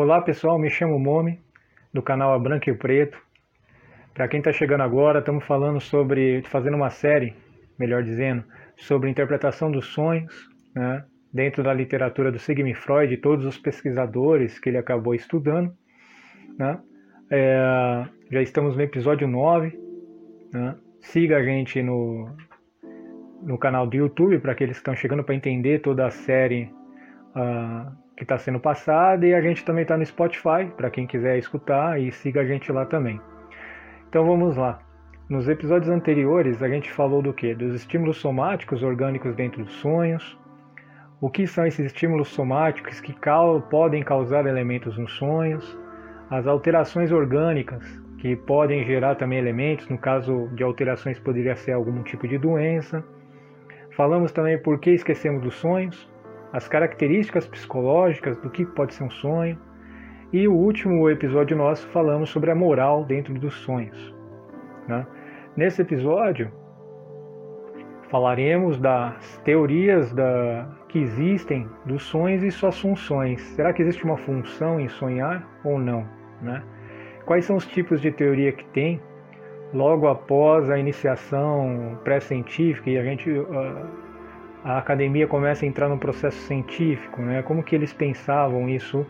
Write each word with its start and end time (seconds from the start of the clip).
Olá 0.00 0.20
pessoal, 0.20 0.60
me 0.60 0.70
chamo 0.70 0.96
Momi, 0.96 1.40
do 1.92 2.00
canal 2.00 2.32
A 2.32 2.38
Branco 2.38 2.70
e 2.70 2.72
Preto. 2.72 3.18
Para 4.14 4.28
quem 4.28 4.38
está 4.38 4.52
chegando 4.52 4.82
agora, 4.82 5.18
estamos 5.18 5.44
falando 5.44 5.80
sobre, 5.80 6.40
fazendo 6.44 6.76
uma 6.76 6.88
série, 6.88 7.34
melhor 7.76 8.04
dizendo, 8.04 8.44
sobre 8.76 9.10
interpretação 9.10 9.72
dos 9.72 9.86
sonhos, 9.86 10.32
né, 10.72 11.04
dentro 11.34 11.64
da 11.64 11.74
literatura 11.74 12.30
do 12.30 12.38
Sigmund 12.38 12.76
Freud 12.76 13.12
e 13.12 13.16
todos 13.16 13.44
os 13.44 13.58
pesquisadores 13.58 14.60
que 14.60 14.68
ele 14.68 14.78
acabou 14.78 15.16
estudando. 15.16 15.74
Né. 16.56 16.78
É, 17.28 18.04
já 18.30 18.40
estamos 18.40 18.76
no 18.76 18.82
episódio 18.82 19.26
9. 19.26 19.76
Né, 20.54 20.76
siga 21.00 21.38
a 21.38 21.42
gente 21.42 21.82
no, 21.82 22.36
no 23.42 23.58
canal 23.58 23.84
do 23.84 23.96
YouTube 23.96 24.38
para 24.38 24.52
aqueles 24.52 24.76
que 24.76 24.82
estão 24.82 24.94
chegando 24.94 25.24
para 25.24 25.34
entender 25.34 25.80
toda 25.80 26.06
a 26.06 26.10
série. 26.12 26.70
Uh, 27.34 28.07
que 28.18 28.24
está 28.24 28.36
sendo 28.36 28.58
passada 28.58 29.24
e 29.24 29.32
a 29.32 29.40
gente 29.40 29.64
também 29.64 29.82
está 29.82 29.96
no 29.96 30.04
Spotify 30.04 30.66
para 30.76 30.90
quem 30.90 31.06
quiser 31.06 31.38
escutar 31.38 32.00
e 32.00 32.10
siga 32.10 32.40
a 32.40 32.44
gente 32.44 32.70
lá 32.72 32.84
também. 32.84 33.20
Então 34.08 34.26
vamos 34.26 34.56
lá. 34.56 34.80
Nos 35.28 35.48
episódios 35.48 35.88
anteriores 35.88 36.62
a 36.62 36.68
gente 36.68 36.90
falou 36.90 37.22
do 37.22 37.32
que? 37.32 37.54
Dos 37.54 37.74
estímulos 37.74 38.16
somáticos 38.16 38.82
orgânicos 38.82 39.36
dentro 39.36 39.64
dos 39.64 39.72
sonhos. 39.74 40.36
O 41.20 41.30
que 41.30 41.46
são 41.46 41.64
esses 41.64 41.86
estímulos 41.86 42.28
somáticos 42.28 43.00
que 43.00 43.14
podem 43.70 44.02
causar 44.02 44.46
elementos 44.46 44.98
nos 44.98 45.12
sonhos? 45.12 45.78
As 46.28 46.46
alterações 46.46 47.12
orgânicas 47.12 47.84
que 48.18 48.34
podem 48.34 48.84
gerar 48.84 49.14
também 49.14 49.38
elementos, 49.38 49.88
no 49.88 49.96
caso 49.96 50.48
de 50.54 50.64
alterações 50.64 51.20
poderia 51.20 51.54
ser 51.54 51.72
algum 51.72 52.02
tipo 52.02 52.26
de 52.26 52.36
doença. 52.36 53.04
Falamos 53.96 54.32
também 54.32 54.60
por 54.60 54.80
que 54.80 54.90
esquecemos 54.90 55.42
dos 55.42 55.54
sonhos, 55.54 56.10
as 56.52 56.68
características 56.68 57.46
psicológicas 57.46 58.36
do 58.38 58.50
que 58.50 58.64
pode 58.64 58.94
ser 58.94 59.04
um 59.04 59.10
sonho. 59.10 59.58
E 60.32 60.46
o 60.46 60.54
último 60.54 61.08
episódio 61.08 61.56
nosso 61.56 61.86
falamos 61.88 62.30
sobre 62.30 62.50
a 62.50 62.54
moral 62.54 63.04
dentro 63.04 63.32
dos 63.34 63.54
sonhos. 63.54 64.14
Né? 64.86 65.06
Nesse 65.56 65.82
episódio 65.82 66.50
falaremos 68.10 68.78
das 68.78 69.38
teorias 69.44 70.12
da, 70.12 70.66
que 70.88 70.98
existem 70.98 71.68
dos 71.84 72.02
sonhos 72.02 72.42
e 72.42 72.50
suas 72.50 72.78
funções. 72.78 73.40
Será 73.40 73.72
que 73.72 73.82
existe 73.82 74.04
uma 74.04 74.16
função 74.16 74.80
em 74.80 74.88
sonhar 74.88 75.46
ou 75.64 75.78
não? 75.78 76.06
Né? 76.40 76.62
Quais 77.26 77.44
são 77.44 77.56
os 77.56 77.66
tipos 77.66 78.00
de 78.00 78.10
teoria 78.10 78.52
que 78.52 78.64
tem? 78.66 79.00
Logo 79.74 80.08
após 80.08 80.70
a 80.70 80.78
iniciação 80.78 81.98
pré-científica 82.02 82.88
e 82.88 82.98
a 82.98 83.04
gente 83.04 83.30
uh, 83.30 84.07
a 84.64 84.78
academia 84.78 85.26
começa 85.26 85.64
a 85.64 85.68
entrar 85.68 85.88
no 85.88 85.98
processo 85.98 86.36
científico, 86.42 87.22
né? 87.22 87.42
Como 87.42 87.62
que 87.62 87.74
eles 87.74 87.92
pensavam 87.92 88.68
isso 88.68 89.06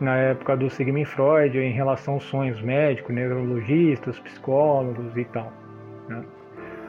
na 0.00 0.16
época 0.16 0.56
do 0.56 0.70
Sigmund 0.70 1.04
Freud 1.04 1.58
em 1.58 1.72
relação 1.72 2.14
aos 2.14 2.24
sonhos 2.24 2.60
médicos, 2.62 3.14
neurologistas, 3.14 4.18
psicólogos 4.18 5.16
e 5.16 5.24
tal. 5.26 5.52
Né? 6.08 6.22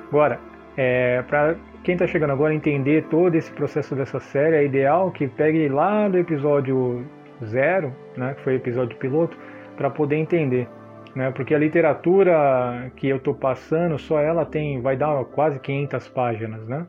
Agora, 0.07 0.39
é, 0.77 1.21
para 1.23 1.55
quem 1.83 1.93
está 1.93 2.07
chegando 2.07 2.31
agora 2.31 2.53
entender 2.53 3.05
todo 3.09 3.35
esse 3.35 3.51
processo 3.51 3.95
dessa 3.95 4.19
série, 4.19 4.55
é 4.55 4.65
ideal 4.65 5.11
que 5.11 5.27
pegue 5.27 5.67
lá 5.67 6.07
do 6.07 6.17
episódio 6.17 7.05
zero, 7.43 7.93
né, 8.15 8.33
que 8.35 8.41
foi 8.43 8.53
o 8.53 8.55
episódio 8.55 8.97
piloto, 8.97 9.37
para 9.75 9.89
poder 9.89 10.15
entender. 10.15 10.67
Né, 11.13 11.29
porque 11.31 11.53
a 11.53 11.59
literatura 11.59 12.91
que 12.95 13.09
eu 13.09 13.17
estou 13.17 13.33
passando, 13.33 13.97
só 13.99 14.19
ela 14.19 14.45
tem, 14.45 14.79
vai 14.81 14.95
dar 14.95 15.25
quase 15.25 15.59
500 15.59 16.07
páginas, 16.09 16.65
né? 16.67 16.85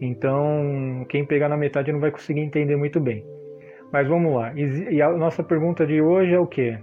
Então, 0.00 1.04
quem 1.08 1.24
pegar 1.24 1.48
na 1.48 1.56
metade 1.56 1.92
não 1.92 2.00
vai 2.00 2.10
conseguir 2.10 2.40
entender 2.40 2.76
muito 2.76 3.00
bem. 3.00 3.24
Mas 3.92 4.06
vamos 4.06 4.34
lá. 4.34 4.52
E 4.54 5.00
a 5.02 5.10
nossa 5.10 5.42
pergunta 5.42 5.86
de 5.86 6.00
hoje 6.00 6.32
é 6.34 6.38
o 6.38 6.46
que? 6.46 6.78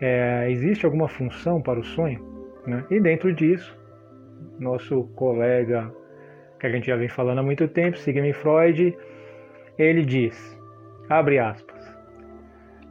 É, 0.00 0.50
existe 0.50 0.84
alguma 0.84 1.08
função 1.08 1.60
para 1.60 1.78
o 1.78 1.84
sonho? 1.84 2.20
Né? 2.66 2.84
E 2.90 3.00
dentro 3.00 3.32
disso, 3.32 3.76
nosso 4.58 5.04
colega, 5.14 5.92
que 6.58 6.66
a 6.66 6.70
gente 6.70 6.86
já 6.86 6.96
vem 6.96 7.08
falando 7.08 7.38
há 7.38 7.42
muito 7.42 7.68
tempo, 7.68 7.96
Sigmund 7.98 8.32
Freud, 8.32 8.96
ele 9.78 10.04
diz, 10.04 10.58
abre 11.08 11.38
aspas, 11.38 11.96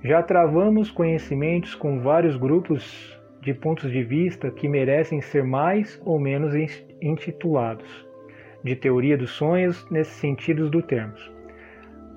já 0.03 0.21
travamos 0.21 0.91
conhecimentos 0.91 1.75
com 1.75 1.99
vários 1.99 2.37
grupos 2.37 3.19
de 3.41 3.53
pontos 3.53 3.91
de 3.91 4.03
vista 4.03 4.49
que 4.51 4.67
merecem 4.67 5.21
ser 5.21 5.43
mais 5.43 6.01
ou 6.05 6.19
menos 6.19 6.53
intitulados 7.01 8.04
de 8.65 8.75
teoria 8.75 9.15
dos 9.15 9.29
sonhos 9.29 9.87
nesses 9.91 10.15
sentidos 10.15 10.71
do 10.71 10.81
termo. 10.81 11.13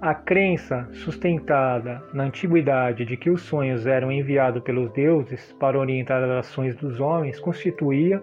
A 0.01 0.15
crença 0.15 0.89
sustentada 0.93 2.03
na 2.15 2.25
antiguidade 2.25 3.05
de 3.05 3.19
que 3.19 3.29
os 3.29 3.43
sonhos 3.43 3.87
eram 3.87 4.11
enviados 4.11 4.63
pelos 4.63 4.91
deuses 4.93 5.53
para 5.61 5.79
orientar 5.79 6.23
as 6.23 6.47
ações 6.47 6.75
dos 6.77 7.01
homens 7.01 7.39
constituía 7.39 8.23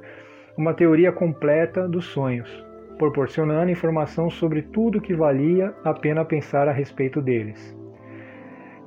uma 0.57 0.73
teoria 0.73 1.11
completa 1.11 1.87
dos 1.87 2.05
sonhos, 2.05 2.49
proporcionando 2.97 3.69
informação 3.69 4.29
sobre 4.29 4.63
tudo 4.63 5.01
que 5.01 5.13
valia 5.13 5.75
a 5.83 5.93
pena 5.93 6.25
pensar 6.25 6.67
a 6.67 6.71
respeito 6.71 7.21
deles. 7.21 7.77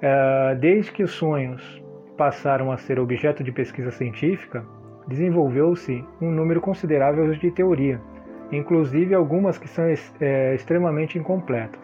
É, 0.00 0.56
desde 0.56 0.90
que 0.90 1.04
os 1.04 1.12
sonhos 1.12 1.80
passaram 2.16 2.72
a 2.72 2.76
ser 2.76 2.98
objeto 2.98 3.44
de 3.44 3.52
pesquisa 3.52 3.92
científica, 3.92 4.64
desenvolveu-se 5.06 6.04
um 6.20 6.30
número 6.30 6.60
considerável 6.60 7.30
de 7.32 7.50
teoria 7.52 8.00
inclusive 8.50 9.14
algumas 9.14 9.58
que 9.58 9.68
são 9.68 9.84
é, 10.20 10.54
extremamente 10.54 11.18
incompletas. 11.18 11.80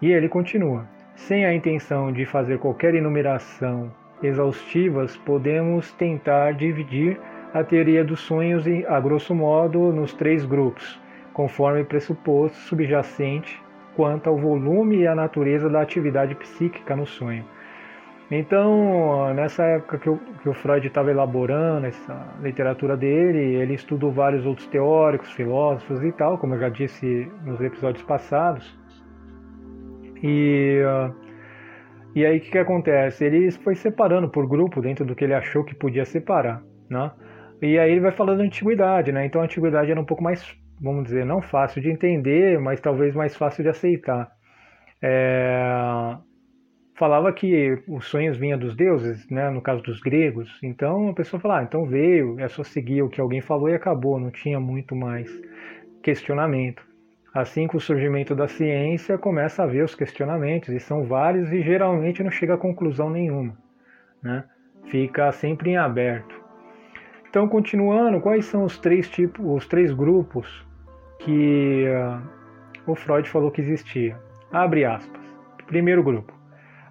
E 0.00 0.10
ele 0.10 0.28
continua: 0.28 0.86
sem 1.14 1.44
a 1.44 1.54
intenção 1.54 2.12
de 2.12 2.24
fazer 2.24 2.58
qualquer 2.58 2.94
enumeração 2.94 3.92
exaustivas, 4.22 5.16
podemos 5.16 5.92
tentar 5.92 6.52
dividir 6.52 7.18
a 7.52 7.64
teoria 7.64 8.04
dos 8.04 8.20
sonhos, 8.20 8.64
a 8.86 9.00
grosso 9.00 9.34
modo, 9.34 9.92
nos 9.92 10.12
três 10.12 10.44
grupos, 10.44 11.00
conforme 11.32 11.84
pressuposto 11.84 12.56
subjacente 12.58 13.60
quanto 13.96 14.28
ao 14.28 14.36
volume 14.36 14.98
e 14.98 15.06
à 15.06 15.14
natureza 15.14 15.68
da 15.68 15.80
atividade 15.80 16.34
psíquica 16.36 16.94
no 16.94 17.06
sonho. 17.06 17.44
Então, 18.30 19.34
nessa 19.34 19.64
época 19.64 19.98
que 19.98 20.08
o, 20.08 20.16
que 20.16 20.48
o 20.48 20.54
Freud 20.54 20.86
estava 20.86 21.10
elaborando 21.10 21.86
essa 21.86 22.38
literatura 22.40 22.96
dele, 22.96 23.56
ele 23.56 23.74
estudou 23.74 24.12
vários 24.12 24.46
outros 24.46 24.68
teóricos, 24.68 25.32
filósofos 25.32 26.00
e 26.04 26.12
tal, 26.12 26.38
como 26.38 26.54
eu 26.54 26.60
já 26.60 26.68
disse 26.68 27.28
nos 27.44 27.60
episódios 27.60 28.04
passados. 28.04 28.78
E, 30.22 30.80
uh, 30.84 31.12
e 32.14 32.24
aí 32.24 32.38
o 32.38 32.40
que, 32.40 32.52
que 32.52 32.58
acontece? 32.58 33.24
Ele 33.24 33.50
foi 33.50 33.74
separando 33.74 34.28
por 34.28 34.46
grupo 34.46 34.80
dentro 34.80 35.04
do 35.04 35.16
que 35.16 35.24
ele 35.24 35.34
achou 35.34 35.64
que 35.64 35.74
podia 35.74 36.04
separar, 36.04 36.62
né? 36.88 37.10
E 37.60 37.78
aí 37.80 37.90
ele 37.90 38.00
vai 38.00 38.12
falando 38.12 38.38
da 38.38 38.44
antiguidade, 38.44 39.10
né? 39.10 39.26
Então 39.26 39.40
a 39.40 39.44
antiguidade 39.44 39.90
era 39.90 40.00
um 40.00 40.04
pouco 40.04 40.22
mais, 40.22 40.56
vamos 40.80 41.02
dizer, 41.02 41.26
não 41.26 41.42
fácil 41.42 41.82
de 41.82 41.90
entender, 41.90 42.60
mas 42.60 42.80
talvez 42.80 43.12
mais 43.12 43.36
fácil 43.36 43.64
de 43.64 43.70
aceitar. 43.70 44.30
É, 45.02 46.16
falava 47.00 47.32
que 47.32 47.82
os 47.88 48.04
sonhos 48.04 48.36
vinham 48.36 48.58
dos 48.58 48.76
deuses, 48.76 49.26
né, 49.30 49.48
no 49.48 49.62
caso 49.62 49.82
dos 49.82 50.00
gregos. 50.00 50.58
Então 50.62 51.08
a 51.08 51.14
pessoa 51.14 51.40
falava, 51.40 51.60
ah, 51.60 51.64
então 51.64 51.86
veio, 51.86 52.38
é 52.38 52.46
só 52.46 52.62
seguir 52.62 53.00
o 53.00 53.08
que 53.08 53.18
alguém 53.18 53.40
falou 53.40 53.70
e 53.70 53.74
acabou, 53.74 54.20
não 54.20 54.30
tinha 54.30 54.60
muito 54.60 54.94
mais 54.94 55.26
questionamento. 56.02 56.84
Assim 57.32 57.66
com 57.66 57.78
o 57.78 57.80
surgimento 57.80 58.34
da 58.34 58.46
ciência 58.46 59.16
começa 59.16 59.62
a 59.62 59.64
haver 59.64 59.82
os 59.82 59.94
questionamentos 59.94 60.68
e 60.68 60.78
são 60.78 61.04
vários 61.04 61.50
e 61.50 61.62
geralmente 61.62 62.22
não 62.22 62.30
chega 62.30 62.52
a 62.52 62.58
conclusão 62.58 63.08
nenhuma, 63.08 63.56
né? 64.22 64.44
Fica 64.90 65.32
sempre 65.32 65.70
em 65.70 65.78
aberto. 65.78 66.38
Então 67.30 67.48
continuando, 67.48 68.20
quais 68.20 68.44
são 68.44 68.64
os 68.64 68.76
três 68.76 69.08
tipos, 69.08 69.42
os 69.46 69.66
três 69.66 69.90
grupos 69.90 70.66
que 71.20 71.86
uh, 71.86 72.90
o 72.90 72.94
Freud 72.94 73.26
falou 73.26 73.50
que 73.50 73.62
existia? 73.62 74.18
Abre 74.52 74.84
aspas. 74.84 75.22
Primeiro 75.66 76.02
grupo 76.02 76.39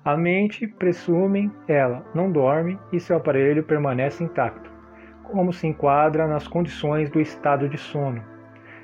a 0.04 0.16
mente, 0.16 0.66
presume, 0.66 1.52
ela 1.68 2.06
não 2.16 2.32
dorme 2.32 2.80
e 2.92 3.00
seu 3.00 3.18
aparelho 3.18 3.64
permanece 3.64 4.24
intacto, 4.24 4.72
como 5.24 5.52
se 5.52 5.68
enquadra 5.68 6.26
nas 6.26 6.48
condições 6.48 7.10
do 7.10 7.20
estado 7.20 7.68
de 7.68 7.78
sono, 7.78 8.24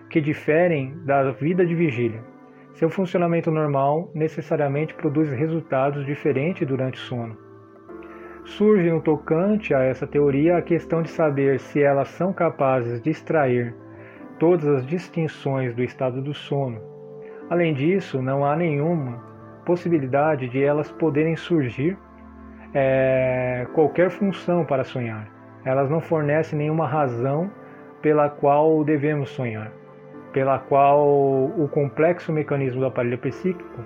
que 0.09 0.19
diferem 0.19 0.93
da 1.05 1.31
vida 1.31 1.65
de 1.65 1.73
vigília. 1.73 2.21
Seu 2.73 2.89
funcionamento 2.89 3.49
normal 3.49 4.11
necessariamente 4.13 4.93
produz 4.93 5.31
resultados 5.31 6.05
diferentes 6.05 6.67
durante 6.67 6.95
o 6.95 7.03
sono. 7.03 7.37
Surge 8.43 8.91
no 8.91 9.01
tocante 9.01 9.73
a 9.73 9.79
essa 9.79 10.05
teoria 10.05 10.57
a 10.57 10.61
questão 10.61 11.01
de 11.01 11.09
saber 11.09 11.59
se 11.61 11.81
elas 11.81 12.09
são 12.09 12.33
capazes 12.33 13.01
de 13.01 13.09
extrair 13.09 13.73
todas 14.37 14.67
as 14.67 14.85
distinções 14.85 15.73
do 15.73 15.81
estado 15.81 16.21
do 16.21 16.33
sono. 16.33 16.81
Além 17.49 17.73
disso, 17.73 18.21
não 18.21 18.45
há 18.45 18.55
nenhuma 18.55 19.34
possibilidade 19.65 20.47
de 20.47 20.63
elas 20.63 20.91
poderem 20.91 21.35
surgir 21.35 21.97
é, 22.73 23.67
qualquer 23.73 24.09
função 24.09 24.63
para 24.63 24.83
sonhar. 24.83 25.27
Elas 25.63 25.89
não 25.89 25.99
fornecem 25.99 26.59
nenhuma 26.59 26.87
razão 26.87 27.49
pela 28.01 28.29
qual 28.29 28.83
devemos 28.83 29.29
sonhar, 29.29 29.71
pela 30.31 30.59
qual 30.59 31.05
o 31.07 31.67
complexo 31.71 32.31
mecanismo 32.31 32.81
do 32.81 32.85
aparelho 32.85 33.17
psíquico 33.17 33.83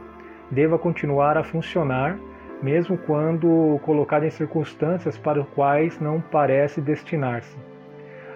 deva 0.52 0.78
continuar 0.78 1.38
a 1.38 1.44
funcionar 1.44 2.18
mesmo 2.62 2.98
quando 2.98 3.80
colocado 3.84 4.26
em 4.26 4.30
circunstâncias 4.30 5.18
para 5.18 5.42
as 5.42 5.48
quais 5.50 6.00
não 6.00 6.22
parece 6.22 6.82
destinar-se. 6.82 7.58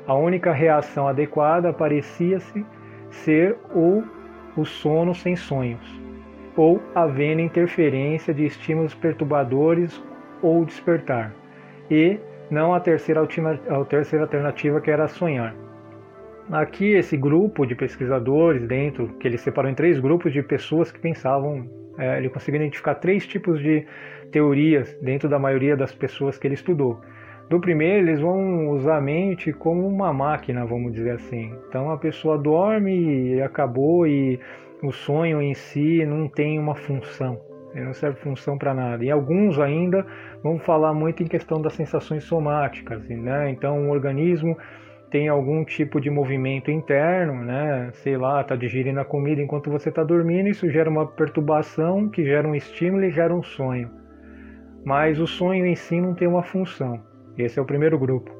A 0.07 0.13
única 0.13 0.51
reação 0.51 1.07
adequada 1.07 1.74
parecia-se 1.74 2.66
ser 3.10 3.57
ou 3.74 4.04
o 4.56 4.66
sono 4.66 5.13
sem 5.13 5.36
sonhos, 5.36 6.01
ou 6.55 6.81
havendo 6.94 7.41
interferência 7.41 8.33
de 8.33 8.45
estímulos 8.45 8.94
perturbadores 8.94 10.03
ou 10.41 10.65
despertar, 10.65 11.33
e 11.89 12.19
não 12.50 12.73
a 12.73 12.79
terceira, 12.79 13.21
a 13.21 13.85
terceira 13.85 14.25
alternativa 14.25 14.79
que 14.81 14.91
era 14.91 15.07
sonhar. 15.07 15.55
Aqui 16.51 16.94
esse 16.94 17.15
grupo 17.15 17.65
de 17.65 17.73
pesquisadores 17.73 18.67
dentro, 18.67 19.07
que 19.19 19.27
ele 19.27 19.38
separou 19.38 19.71
em 19.71 19.73
três 19.73 20.00
grupos 20.00 20.33
de 20.33 20.44
pessoas 20.44 20.91
que 20.91 21.00
pensavam, 21.00 21.69
é, 21.97 22.17
ele 22.17 22.29
conseguiu 22.29 22.61
identificar 22.61 22.95
três 22.95 23.25
tipos 23.25 23.61
de 23.61 23.85
teorias 24.29 24.94
dentro 25.01 25.29
da 25.29 25.39
maioria 25.39 25.77
das 25.77 25.94
pessoas 25.94 26.38
que 26.38 26.45
ele 26.45 26.55
estudou. 26.55 27.00
Do 27.50 27.59
primeiro, 27.59 28.07
eles 28.07 28.19
vão 28.19 28.69
usar 28.69 28.97
a 28.97 29.01
mente 29.01 29.53
como 29.53 29.88
uma 29.88 30.11
máquina, 30.11 30.65
vamos 30.65 30.94
dizer 30.94 31.11
assim. 31.11 31.53
Então 31.67 31.89
a 31.91 31.97
pessoa 31.97 32.38
dorme 32.38 33.35
e 33.35 33.41
acabou 33.41 34.07
e 34.07 34.39
o 34.83 34.91
sonho 34.91 35.41
em 35.41 35.53
si 35.53 36.06
não 36.06 36.27
tem 36.27 36.59
uma 36.59 36.75
função. 36.75 37.39
Ele 37.74 37.85
não 37.85 37.94
serve 37.94 38.19
função 38.19 38.57
para 38.57 38.74
nada. 38.74 39.03
E 39.03 39.09
alguns 39.09 39.57
ainda 39.57 40.06
vão 40.44 40.59
falar 40.59 40.94
muito 40.94 41.24
em 41.24 41.27
questão 41.27 41.62
das 41.62 41.74
sensações 41.74 42.25
somáticas, 42.25 43.07
né? 43.07 43.50
Então 43.50 43.88
o 43.88 43.91
organismo 43.91 44.57
tem 45.09 45.27
algum 45.27 45.63
tipo 45.63 46.01
de 46.01 46.09
movimento 46.09 46.69
interno, 46.69 47.33
né? 47.44 47.89
Sei 47.94 48.18
lá, 48.18 48.41
está 48.41 48.56
digerindo 48.56 49.00
a 49.00 49.06
comida 49.06 49.41
enquanto 49.41 49.71
você 49.71 49.89
está 49.89 50.03
dormindo, 50.03 50.50
isso 50.50 50.69
gera 50.69 50.89
uma 50.89 51.07
perturbação 51.07 52.09
que 52.09 52.24
gera 52.25 52.47
um 52.47 52.53
estímulo 52.53 53.06
e 53.06 53.12
gera 53.12 53.33
um 53.33 53.41
sonho. 53.41 53.89
Mas 54.83 55.19
o 55.19 55.25
sonho 55.25 55.65
em 55.65 55.75
si 55.75 56.01
não 56.01 56.13
tem 56.13 56.27
uma 56.27 56.44
função. 56.44 57.00
Esse 57.38 57.57
é 57.57 57.62
o 57.62 57.65
primeiro 57.65 57.97
grupo. 57.97 58.31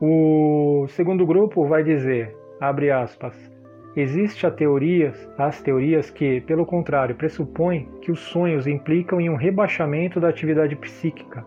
O 0.00 0.86
segundo 0.88 1.26
grupo 1.26 1.66
vai 1.66 1.82
dizer, 1.82 2.34
abre 2.60 2.90
aspas, 2.90 3.53
existe 3.96 4.46
a 4.46 4.50
teorias, 4.50 5.28
as 5.38 5.60
teorias 5.60 6.10
que, 6.10 6.40
pelo 6.42 6.66
contrário, 6.66 7.14
pressupõem 7.14 7.88
que 8.00 8.10
os 8.10 8.20
sonhos 8.20 8.66
implicam 8.66 9.20
em 9.20 9.30
um 9.30 9.36
rebaixamento 9.36 10.20
da 10.20 10.28
atividade 10.28 10.76
psíquica 10.76 11.44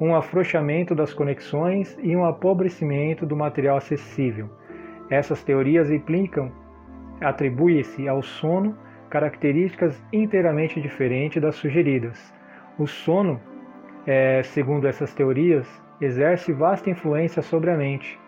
um 0.00 0.14
afrouxamento 0.14 0.94
das 0.94 1.14
conexões 1.14 1.96
e 2.02 2.14
um 2.14 2.24
apobrecimento 2.24 3.24
do 3.24 3.36
material 3.36 3.78
acessível. 3.78 4.48
Essas 5.08 5.42
teorias 5.42 5.90
implicam, 5.90 6.52
atribui-se 7.20 8.08
ao 8.08 8.22
sono 8.22 8.76
características 9.08 10.02
inteiramente 10.12 10.80
diferentes 10.80 11.40
das 11.40 11.54
sugeridas. 11.54 12.34
O 12.78 12.86
sono, 12.86 13.40
é, 14.06 14.42
segundo 14.42 14.86
essas 14.86 15.14
teorias, 15.14 15.66
exerce 16.00 16.52
vasta 16.52 16.90
influência 16.90 17.40
sobre 17.40 17.70
a 17.70 17.76
mente. 17.76 18.18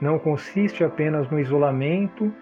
Não 0.00 0.18
consiste 0.18 0.84
apenas 0.84 1.28
no 1.30 1.40
isolamento 1.40 2.32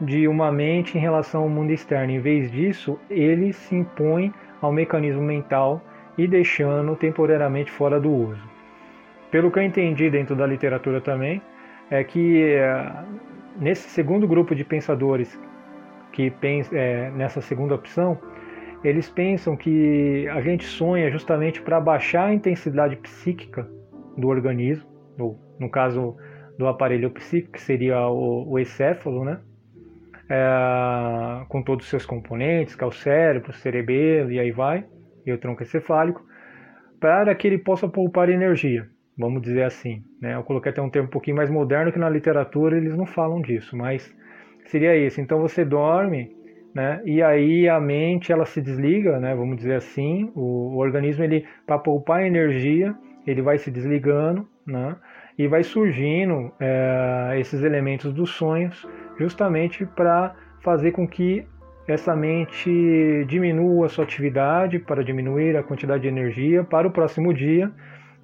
de 0.00 0.26
uma 0.26 0.50
mente 0.50 0.96
em 0.96 1.00
relação 1.00 1.42
ao 1.42 1.48
mundo 1.48 1.72
externo. 1.72 2.12
Em 2.12 2.20
vez 2.20 2.50
disso, 2.50 2.98
ele 3.08 3.52
se 3.52 3.74
impõe 3.74 4.32
ao 4.60 4.72
mecanismo 4.72 5.22
mental 5.22 5.80
e 6.16 6.26
deixando 6.26 6.96
temporariamente 6.96 7.70
fora 7.70 8.00
do 8.00 8.10
uso. 8.10 8.42
Pelo 9.30 9.50
que 9.50 9.58
eu 9.58 9.62
entendi 9.62 10.10
dentro 10.10 10.36
da 10.36 10.46
literatura 10.46 11.00
também, 11.00 11.42
é 11.90 12.02
que 12.04 12.52
é, 12.54 13.04
nesse 13.58 13.88
segundo 13.88 14.26
grupo 14.26 14.54
de 14.54 14.64
pensadores 14.64 15.38
que 16.12 16.30
pensa, 16.30 16.76
é, 16.76 17.10
nessa 17.10 17.40
segunda 17.40 17.74
opção, 17.74 18.18
eles 18.84 19.08
pensam 19.08 19.56
que 19.56 20.28
a 20.28 20.40
gente 20.40 20.64
sonha 20.64 21.10
justamente 21.10 21.60
para 21.60 21.80
baixar 21.80 22.26
a 22.26 22.34
intensidade 22.34 22.96
psíquica 22.96 23.68
do 24.16 24.28
organismo, 24.28 24.88
ou 25.18 25.38
no 25.58 25.68
caso 25.68 26.16
do 26.58 26.68
aparelho 26.68 27.10
psíquico, 27.10 27.54
que 27.54 27.60
seria 27.60 28.06
o, 28.08 28.52
o 28.52 28.58
encéfalo, 28.58 29.24
né? 29.24 29.40
É, 30.28 31.44
com 31.48 31.62
todos 31.62 31.84
os 31.84 31.90
seus 31.90 32.06
componentes, 32.06 32.74
que 32.74 32.82
é 32.82 32.86
o 32.86 32.92
cérebro, 32.92 33.50
o 33.50 33.54
cerebelo 33.54 34.32
e 34.32 34.40
aí 34.40 34.50
vai 34.50 34.84
e 35.26 35.32
o 35.32 35.38
tronco 35.38 35.62
encefálico, 35.62 36.24
para 37.00 37.34
que 37.34 37.46
ele 37.46 37.58
possa 37.58 37.88
poupar 37.88 38.28
energia, 38.28 38.88
vamos 39.18 39.42
dizer 39.42 39.64
assim. 39.64 40.02
Né? 40.20 40.34
Eu 40.34 40.42
coloquei 40.42 40.72
até 40.72 40.80
um 40.80 40.90
termo 40.90 41.08
um 41.08 41.10
pouquinho 41.10 41.36
mais 41.36 41.50
moderno 41.50 41.92
que 41.92 41.98
na 41.98 42.08
literatura 42.08 42.76
eles 42.76 42.96
não 42.96 43.06
falam 43.06 43.40
disso, 43.40 43.76
mas 43.76 44.14
seria 44.66 44.96
isso. 44.96 45.20
Então 45.20 45.40
você 45.40 45.64
dorme, 45.64 46.34
né? 46.74 47.00
E 47.04 47.22
aí 47.22 47.68
a 47.68 47.78
mente 47.78 48.32
ela 48.32 48.46
se 48.46 48.60
desliga, 48.60 49.18
né? 49.20 49.34
Vamos 49.34 49.56
dizer 49.56 49.74
assim, 49.74 50.30
o, 50.34 50.74
o 50.74 50.78
organismo 50.78 51.24
ele 51.24 51.46
para 51.66 51.78
poupar 51.78 52.24
energia 52.24 52.94
ele 53.26 53.42
vai 53.42 53.58
se 53.58 53.70
desligando, 53.70 54.46
né? 54.66 54.96
E 55.36 55.48
vai 55.48 55.62
surgindo 55.62 56.52
é, 56.60 57.36
esses 57.38 57.62
elementos 57.62 58.12
dos 58.12 58.30
sonhos 58.30 58.86
justamente 59.18 59.84
para 59.86 60.34
fazer 60.60 60.92
com 60.92 61.06
que 61.06 61.46
essa 61.86 62.16
mente 62.16 63.24
diminua 63.26 63.88
sua 63.88 64.04
atividade 64.04 64.78
para 64.78 65.04
diminuir 65.04 65.56
a 65.56 65.62
quantidade 65.62 66.02
de 66.02 66.08
energia 66.08 66.64
para 66.64 66.88
o 66.88 66.90
próximo 66.90 67.32
dia 67.34 67.70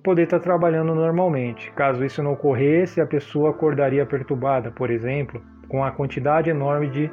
poder 0.03 0.23
estar 0.23 0.41
trabalhando 0.41 0.95
normalmente. 0.95 1.71
Caso 1.73 2.05
isso 2.05 2.23
não 2.23 2.33
ocorresse, 2.33 3.01
a 3.01 3.07
pessoa 3.07 3.51
acordaria 3.51 4.07
perturbada, 4.07 4.71
por 4.71 4.91
exemplo, 4.91 5.43
com 5.69 5.85
a 5.85 5.91
quantidade 5.91 6.49
enorme 6.49 6.89
de, 6.89 7.11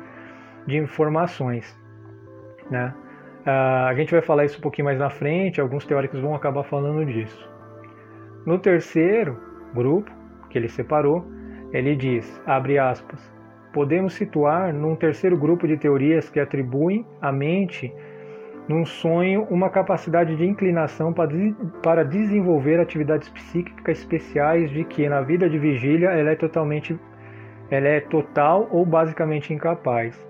de 0.65 0.77
informações. 0.77 1.77
Né? 2.71 2.93
a 3.49 3.93
gente 3.95 4.11
vai 4.11 4.21
falar 4.21 4.43
isso 4.43 4.57
um 4.57 4.61
pouquinho 4.61 4.85
mais 4.85 4.99
na 4.99 5.09
frente, 5.09 5.61
alguns 5.61 5.85
teóricos 5.85 6.19
vão 6.19 6.35
acabar 6.35 6.63
falando 6.63 7.05
disso. 7.05 7.49
No 8.45 8.59
terceiro 8.59 9.39
grupo, 9.73 10.11
que 10.49 10.57
ele 10.57 10.67
separou, 10.67 11.25
ele 11.71 11.95
diz, 11.95 12.41
abre 12.45 12.77
aspas, 12.77 13.33
podemos 13.73 14.13
situar 14.13 14.73
num 14.73 14.95
terceiro 14.95 15.37
grupo 15.37 15.67
de 15.67 15.77
teorias 15.77 16.29
que 16.29 16.39
atribuem 16.39 17.05
à 17.21 17.31
mente, 17.31 17.93
num 18.67 18.85
sonho, 18.85 19.47
uma 19.49 19.69
capacidade 19.69 20.35
de 20.35 20.45
inclinação 20.45 21.13
para 21.81 22.03
desenvolver 22.03 22.79
atividades 22.79 23.29
psíquicas 23.29 23.99
especiais 23.99 24.69
de 24.71 24.83
que 24.83 25.07
na 25.07 25.21
vida 25.21 25.49
de 25.49 25.57
vigília 25.57 26.09
ela 26.09 26.31
é 26.31 26.35
totalmente 26.35 26.99
ela 27.69 27.87
é 27.87 27.99
total 27.99 28.67
ou 28.71 28.85
basicamente 28.85 29.53
incapaz. 29.53 30.25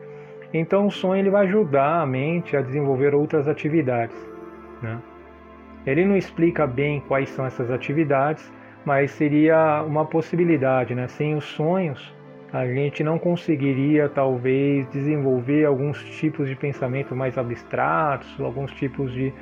Então 0.53 0.87
o 0.87 0.91
sonho 0.91 1.19
ele 1.19 1.29
vai 1.29 1.45
ajudar 1.45 2.01
a 2.01 2.05
mente 2.05 2.55
a 2.55 2.61
desenvolver 2.61 3.13
outras 3.13 3.47
atividades. 3.47 4.15
Né? 4.81 4.99
Ele 5.85 6.05
não 6.05 6.15
explica 6.15 6.65
bem 6.65 6.99
quais 7.07 7.29
são 7.29 7.45
essas 7.45 7.69
atividades, 7.69 8.51
mas 8.85 9.11
seria 9.11 9.83
uma 9.83 10.05
possibilidade. 10.05 10.95
Né? 10.95 11.07
Sem 11.07 11.35
os 11.35 11.43
sonhos, 11.43 12.15
a 12.51 12.65
gente 12.65 13.03
não 13.03 13.19
conseguiria 13.19 14.07
talvez 14.07 14.87
desenvolver 14.89 15.65
alguns 15.65 16.01
tipos 16.17 16.47
de 16.47 16.55
pensamento 16.55 17.15
mais 17.15 17.37
abstratos, 17.37 18.39
alguns 18.39 18.71
tipos 18.71 19.11
de, 19.11 19.33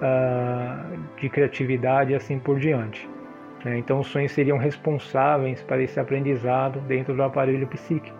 uh, 0.00 1.16
de 1.20 1.28
criatividade 1.28 2.12
e 2.12 2.14
assim 2.14 2.38
por 2.38 2.60
diante. 2.60 3.08
Né? 3.64 3.78
Então 3.78 3.98
os 3.98 4.06
sonhos 4.06 4.32
seriam 4.32 4.56
responsáveis 4.56 5.62
para 5.62 5.82
esse 5.82 5.98
aprendizado 5.98 6.80
dentro 6.82 7.14
do 7.14 7.22
aparelho 7.22 7.66
psíquico. 7.66 8.16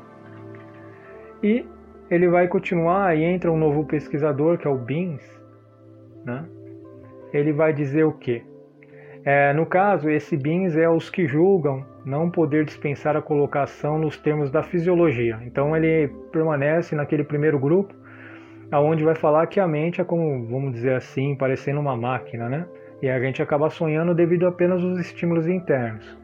E 1.43 1.65
ele 2.11 2.29
vai 2.29 2.49
continuar 2.49 3.17
e 3.17 3.23
entra 3.23 3.53
um 3.53 3.57
novo 3.57 3.85
pesquisador 3.85 4.59
que 4.59 4.67
é 4.67 4.71
o 4.71 4.79
Beans, 4.79 5.23
né? 6.25 6.45
ele 7.33 7.53
vai 7.53 7.73
dizer 7.73 8.05
o 8.05 8.13
quê? 8.13 8.43
É, 9.25 9.55
no 9.55 9.65
caso, 9.65 10.11
esse 10.11 10.37
Beans 10.37 10.77
é 10.77 10.87
os 10.87 11.09
que 11.09 11.27
julgam 11.27 11.83
não 12.05 12.31
poder 12.31 12.67
dispensar 12.67 13.17
a 13.17 13.23
colocação 13.23 13.99
nos 13.99 14.19
termos 14.19 14.51
da 14.51 14.63
fisiologia. 14.63 15.41
Então 15.47 15.75
ele 15.75 16.09
permanece 16.31 16.95
naquele 16.95 17.25
primeiro 17.25 17.59
grupo, 17.59 17.95
aonde 18.71 19.03
vai 19.03 19.15
falar 19.15 19.47
que 19.47 19.59
a 19.59 19.67
mente 19.67 19.99
é 19.99 20.05
como, 20.05 20.47
vamos 20.47 20.73
dizer 20.73 20.95
assim, 20.95 21.35
parecendo 21.37 21.81
uma 21.81 21.97
máquina, 21.97 22.51
né? 22.51 22.67
E 23.01 23.09
a 23.09 23.19
gente 23.19 23.43
acaba 23.43 23.71
sonhando 23.71 24.15
devido 24.15 24.47
apenas 24.47 24.85
aos 24.85 24.99
estímulos 24.99 25.49
internos. 25.49 26.19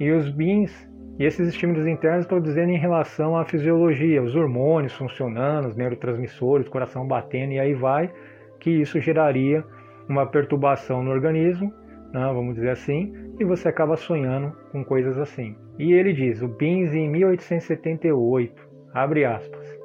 E 0.00 0.10
os 0.10 0.28
BINs, 0.28 0.90
e 1.20 1.24
esses 1.24 1.46
estímulos 1.46 1.86
internos 1.86 2.24
estou 2.24 2.40
dizendo 2.40 2.70
em 2.70 2.78
relação 2.78 3.36
à 3.36 3.44
fisiologia, 3.44 4.22
os 4.22 4.34
hormônios 4.34 4.94
funcionando, 4.94 5.68
os 5.68 5.76
neurotransmissores, 5.76 6.66
o 6.66 6.70
coração 6.70 7.06
batendo 7.06 7.52
e 7.52 7.60
aí 7.60 7.74
vai, 7.74 8.10
que 8.58 8.70
isso 8.70 9.00
geraria 9.00 9.64
uma 10.08 10.26
perturbação 10.26 11.02
no 11.04 11.12
organismo 11.12 11.72
né, 12.12 12.32
vamos 12.32 12.54
dizer 12.54 12.70
assim, 12.70 13.12
e 13.38 13.44
você 13.44 13.68
acaba 13.68 13.96
sonhando 13.96 14.52
com 14.72 14.84
coisas 14.84 15.18
assim. 15.18 15.56
E 15.78 15.92
ele 15.92 16.12
diz, 16.12 16.42
o 16.42 16.48
Beans 16.48 16.92
em 16.92 17.08
1878, 17.08 18.68
abre 18.92 19.24
aspas, 19.24 19.80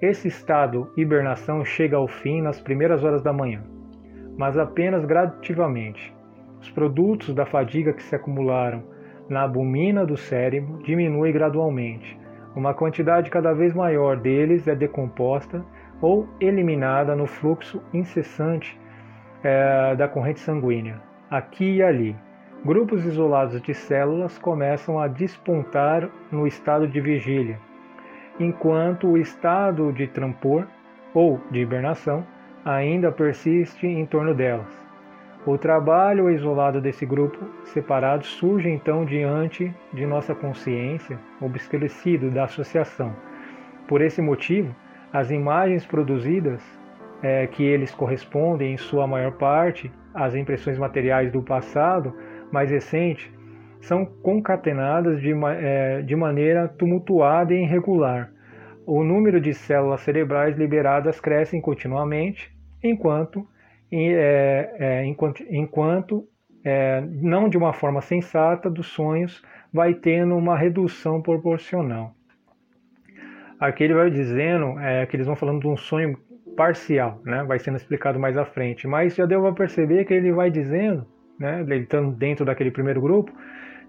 esse 0.00 0.26
estado 0.26 0.92
hibernação 0.96 1.64
chega 1.64 1.96
ao 1.96 2.08
fim 2.08 2.42
nas 2.42 2.60
primeiras 2.60 3.04
horas 3.04 3.22
da 3.22 3.32
manhã, 3.32 3.62
mas 4.36 4.58
apenas 4.58 5.04
gradativamente. 5.04 6.12
Os 6.60 6.68
produtos 6.70 7.32
da 7.34 7.46
fadiga 7.46 7.92
que 7.92 8.02
se 8.02 8.14
acumularam 8.14 8.82
na 9.28 9.44
abumina 9.44 10.04
do 10.04 10.16
cérebro 10.16 10.82
diminuem 10.82 11.32
gradualmente. 11.32 12.18
Uma 12.54 12.74
quantidade 12.74 13.30
cada 13.30 13.52
vez 13.52 13.72
maior 13.74 14.16
deles 14.16 14.66
é 14.66 14.74
decomposta 14.74 15.64
ou 16.00 16.28
eliminada 16.40 17.14
no 17.14 17.26
fluxo 17.26 17.80
incessante 17.94 18.78
é, 19.42 19.94
da 19.96 20.08
corrente 20.08 20.40
sanguínea, 20.40 21.00
aqui 21.32 21.76
e 21.76 21.82
ali. 21.82 22.14
Grupos 22.62 23.06
isolados 23.06 23.60
de 23.62 23.72
células 23.72 24.38
começam 24.38 25.00
a 25.00 25.08
despontar 25.08 26.10
no 26.30 26.46
estado 26.46 26.86
de 26.86 27.00
vigília, 27.00 27.58
enquanto 28.38 29.08
o 29.08 29.16
estado 29.16 29.90
de 29.94 30.06
trampor 30.06 30.66
ou 31.14 31.40
de 31.50 31.60
hibernação 31.60 32.24
ainda 32.62 33.10
persiste 33.10 33.86
em 33.86 34.04
torno 34.04 34.34
delas. 34.34 34.80
O 35.46 35.56
trabalho 35.56 36.30
isolado 36.30 36.82
desse 36.82 37.06
grupo 37.06 37.38
separado 37.64 38.24
surge 38.24 38.68
então 38.68 39.04
diante 39.04 39.74
de 39.92 40.06
nossa 40.06 40.34
consciência, 40.34 41.18
obscurecido 41.40 42.30
da 42.30 42.44
associação. 42.44 43.16
Por 43.88 44.02
esse 44.02 44.20
motivo, 44.20 44.72
as 45.10 45.30
imagens 45.30 45.84
produzidas, 45.84 46.62
é, 47.22 47.46
que 47.46 47.62
eles 47.62 47.92
correspondem 47.94 48.74
em 48.74 48.76
sua 48.76 49.06
maior 49.06 49.32
parte 49.32 49.90
às 50.14 50.34
impressões 50.34 50.78
materiais 50.78 51.30
do 51.32 51.42
passado 51.42 52.14
mais 52.50 52.70
recente, 52.70 53.32
são 53.80 54.04
concatenadas 54.04 55.20
de, 55.20 55.32
é, 55.32 56.02
de 56.02 56.14
maneira 56.14 56.68
tumultuada 56.68 57.52
e 57.52 57.62
irregular. 57.62 58.30
O 58.86 59.02
número 59.02 59.40
de 59.40 59.54
células 59.54 60.00
cerebrais 60.00 60.56
liberadas 60.56 61.20
crescem 61.20 61.60
continuamente, 61.60 62.52
enquanto 62.82 63.46
é, 63.92 64.74
é, 64.78 65.04
enquanto, 65.04 65.44
enquanto 65.50 66.26
é, 66.64 67.02
não 67.06 67.48
de 67.48 67.58
uma 67.58 67.72
forma 67.72 68.00
sensata 68.00 68.70
dos 68.70 68.86
sonhos 68.86 69.42
vai 69.72 69.94
tendo 69.94 70.34
uma 70.34 70.56
redução 70.56 71.20
proporcional. 71.20 72.14
Aqui 73.60 73.84
ele 73.84 73.94
vai 73.94 74.10
dizendo 74.10 74.78
é, 74.78 75.04
que 75.06 75.16
eles 75.16 75.26
vão 75.26 75.36
falando 75.36 75.60
de 75.60 75.68
um 75.68 75.76
sonho 75.76 76.18
parcial, 76.56 77.20
né? 77.24 77.42
vai 77.44 77.58
sendo 77.58 77.76
explicado 77.76 78.18
mais 78.18 78.36
à 78.36 78.44
frente, 78.44 78.86
mas 78.86 79.14
já 79.14 79.26
deu 79.26 79.42
para 79.42 79.52
perceber 79.52 80.04
que 80.04 80.14
ele 80.14 80.32
vai 80.32 80.50
dizendo, 80.50 81.06
né? 81.38 81.60
ele 81.60 81.76
estando 81.84 82.12
dentro 82.12 82.44
daquele 82.44 82.70
primeiro 82.70 83.00
grupo, 83.00 83.32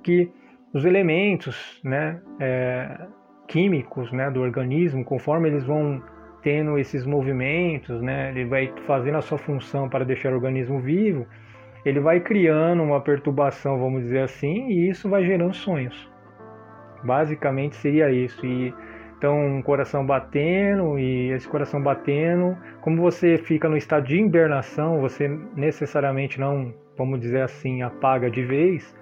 que 0.04 0.32
os 0.74 0.86
elementos 0.86 1.80
né, 1.84 2.20
é, 2.40 3.08
químicos 3.48 4.12
né, 4.12 4.32
do 4.32 4.42
organismo, 4.42 5.04
conforme 5.06 5.50
eles 5.50 5.64
vão 5.64 6.02
tendo 6.42 6.78
esses 6.78 7.06
movimentos, 7.06 8.02
né, 8.02 8.32
ele 8.32 8.46
vai 8.46 8.74
fazendo 8.86 9.18
a 9.18 9.22
sua 9.22 9.38
função 9.38 9.88
para 9.88 10.04
deixar 10.04 10.32
o 10.34 10.36
organismo 10.36 10.80
vivo, 10.80 11.26
ele 11.86 12.00
vai 12.00 12.20
criando 12.20 12.82
uma 12.82 13.02
perturbação, 13.02 13.78
vamos 13.80 14.04
dizer 14.04 14.24
assim, 14.24 14.68
e 14.70 14.90
isso 14.90 15.10
vai 15.10 15.24
gerando 15.26 15.54
sonhos. 15.54 16.10
Basicamente 17.04 17.76
seria 17.76 18.10
isso. 18.10 18.46
E 18.46 18.74
então, 19.24 19.40
um 19.40 19.62
coração 19.62 20.06
batendo 20.06 21.00
e 21.00 21.32
esse 21.32 21.48
coração 21.48 21.82
batendo, 21.82 22.58
como 22.82 23.02
você 23.02 23.38
fica 23.38 23.70
no 23.70 23.78
estado 23.78 24.06
de 24.06 24.18
hibernação, 24.18 25.00
você 25.00 25.30
necessariamente 25.56 26.38
não, 26.38 26.74
vamos 26.98 27.22
dizer 27.22 27.42
assim, 27.44 27.82
apaga 27.82 28.30
de 28.30 28.44
vez, 28.44 28.94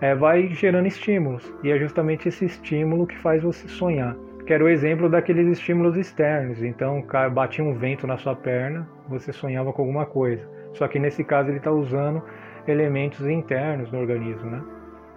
é, 0.00 0.14
vai 0.14 0.48
gerando 0.48 0.86
estímulos. 0.86 1.54
E 1.62 1.70
é 1.70 1.78
justamente 1.78 2.26
esse 2.26 2.46
estímulo 2.46 3.06
que 3.06 3.18
faz 3.18 3.42
você 3.42 3.68
sonhar 3.68 4.16
que 4.46 4.54
era 4.54 4.64
o 4.64 4.68
exemplo 4.68 5.10
daqueles 5.10 5.46
estímulos 5.46 5.96
externos. 5.96 6.62
Então, 6.62 7.04
batia 7.30 7.62
um 7.62 7.74
vento 7.74 8.06
na 8.06 8.16
sua 8.16 8.34
perna, 8.34 8.88
você 9.08 9.30
sonhava 9.30 9.72
com 9.74 9.82
alguma 9.82 10.06
coisa. 10.06 10.42
Só 10.72 10.88
que 10.88 10.98
nesse 10.98 11.22
caso 11.22 11.50
ele 11.50 11.58
está 11.58 11.70
usando 11.70 12.20
elementos 12.66 13.24
internos 13.28 13.92
no 13.92 14.00
organismo, 14.00 14.50
né? 14.50 14.62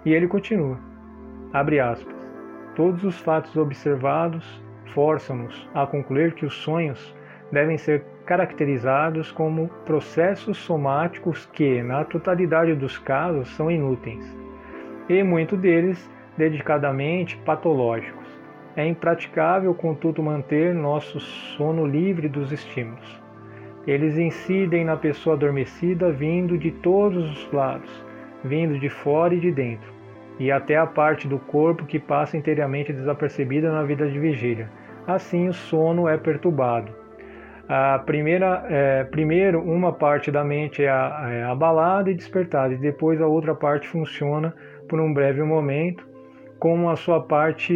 E 0.06 0.14
ele 0.14 0.28
continua. 0.28 0.78
Abre 1.52 1.80
aspas. 1.80 2.13
Todos 2.76 3.04
os 3.04 3.20
fatos 3.20 3.56
observados 3.56 4.62
forçam-nos 4.94 5.70
a 5.76 5.86
concluir 5.86 6.34
que 6.34 6.46
os 6.46 6.54
sonhos 6.56 7.16
devem 7.52 7.78
ser 7.78 8.04
caracterizados 8.26 9.32
como 9.32 9.68
processos 9.86 10.58
somáticos 10.58 11.46
que, 11.48 11.84
na 11.84 12.04
totalidade 12.04 12.74
dos 12.74 12.98
casos, 12.98 13.50
são 13.50 13.70
inúteis, 13.70 14.26
e 15.08 15.22
muito 15.22 15.56
deles 15.56 16.10
dedicadamente 16.38 17.38
patológicos. 17.46 18.28
É 18.76 18.88
impraticável, 18.88 19.74
contudo, 19.76 20.24
manter 20.24 20.74
nosso 20.74 21.20
sono 21.20 21.86
livre 21.86 22.28
dos 22.28 22.52
estímulos. 22.52 23.22
Eles 23.86 24.18
incidem 24.18 24.84
na 24.84 24.98
pessoa 24.98 25.36
adormecida 25.36 26.12
vindo 26.12 26.58
de 26.58 26.72
todos 26.72 27.30
os 27.30 27.52
lados, 27.52 28.04
vindo 28.44 28.80
de 28.80 28.90
fora 28.90 29.36
e 29.36 29.40
de 29.40 29.52
dentro, 29.52 29.94
e 30.40 30.52
até 30.52 30.76
a 30.78 30.86
parte 30.86 31.28
do 31.28 31.40
corpo 31.40 31.86
que 31.86 32.00
passa 32.00 32.38
inteiramente 32.38 32.92
desapercebida 32.92 33.72
na 33.72 33.84
vida 33.84 34.10
de 34.10 34.20
vigília. 34.20 34.70
Assim, 35.06 35.48
o 35.48 35.54
sono 35.54 36.08
é 36.08 36.18
perturbado. 36.18 36.92
A 37.68 38.00
primeira, 38.00 38.66
é, 38.70 39.04
primeiro, 39.06 39.62
uma 39.62 39.94
parte 39.94 40.30
da 40.30 40.44
mente 40.44 40.84
é, 40.84 40.88
é 40.88 41.44
abalada 41.44 42.12
e 42.12 42.14
despertada, 42.14 42.74
e 42.74 42.78
depois 42.78 43.22
a 43.22 43.28
outra 43.28 43.56
parte 43.56 43.88
funciona 43.88 44.54
por 44.88 45.00
um 45.00 45.14
breve 45.14 45.42
momento 45.44 46.06
com 46.60 46.90
a 46.90 46.96
sua 46.96 47.22
parte 47.22 47.74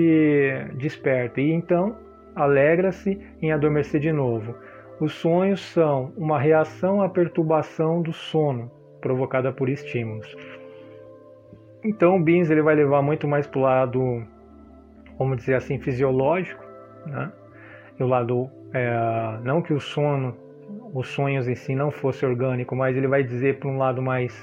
desperta 0.76 1.42
e 1.42 1.52
então 1.52 1.98
alegra-se 2.36 3.20
em 3.42 3.52
adormecer 3.52 4.00
de 4.00 4.12
novo. 4.12 4.56
Os 5.00 5.14
sonhos 5.14 5.60
são 5.60 6.14
uma 6.16 6.40
reação 6.40 7.02
à 7.02 7.10
perturbação 7.10 8.02
do 8.02 8.14
sono 8.14 8.72
provocada 9.02 9.52
por 9.52 9.70
estímulos. 9.70 10.36
Então 11.88 12.18
o 12.18 12.20
Beans 12.20 12.50
ele 12.50 12.62
vai 12.62 12.76
levar 12.76 13.02
muito 13.02 13.26
mais 13.30 13.48
para 13.48 13.60
o 13.60 13.62
lado, 13.62 14.24
vamos 15.18 15.38
dizer 15.38 15.56
assim, 15.56 15.80
fisiológico, 15.80 16.62
né? 17.06 17.32
E 17.98 18.04
o 18.04 18.08
lado 18.08 18.50
é, 18.74 19.40
não 19.46 19.62
que 19.62 19.74
o 19.74 19.80
sono, 19.80 20.36
os 20.94 21.08
sonhos 21.08 21.48
em 21.48 21.56
si 21.56 21.76
não 21.76 21.90
fosse 21.90 22.26
orgânico, 22.26 22.76
mas 22.76 22.98
ele 22.98 23.08
vai 23.08 23.24
dizer 23.24 23.58
para 23.58 23.70
um 23.70 23.78
lado 23.78 24.02
mais 24.02 24.34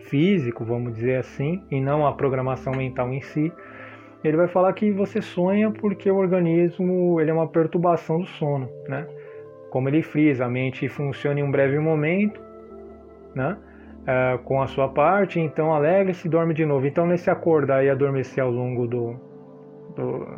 físico, 0.00 0.64
vamos 0.64 0.94
dizer 0.94 1.20
assim, 1.20 1.62
e 1.70 1.80
não 1.80 2.04
a 2.04 2.12
programação 2.12 2.72
mental 2.72 3.12
em 3.12 3.20
si, 3.20 3.52
ele 4.24 4.36
vai 4.36 4.48
falar 4.48 4.72
que 4.72 4.90
você 4.90 5.22
sonha 5.22 5.70
porque 5.70 6.10
o 6.10 6.16
organismo 6.16 7.20
ele 7.20 7.30
é 7.30 7.32
uma 7.34 7.46
perturbação 7.46 8.18
do 8.18 8.26
sono, 8.26 8.68
né? 8.88 9.06
Como 9.70 9.88
ele 9.88 10.02
frisa, 10.02 10.46
a 10.46 10.48
mente 10.48 10.88
funciona 10.88 11.38
em 11.38 11.44
um 11.44 11.50
breve 11.50 11.78
momento, 11.78 12.40
né? 13.36 13.56
É, 14.06 14.38
com 14.44 14.62
a 14.62 14.68
sua 14.68 14.88
parte, 14.88 15.40
então 15.40 15.74
alegre-se 15.74 16.28
e 16.28 16.30
dorme 16.30 16.54
de 16.54 16.64
novo. 16.64 16.86
Então, 16.86 17.06
nesse 17.06 17.28
acordar 17.28 17.84
e 17.84 17.90
adormecer 17.90 18.42
ao 18.42 18.50
longo 18.50 18.86
do, 18.86 19.16
do, 19.96 20.28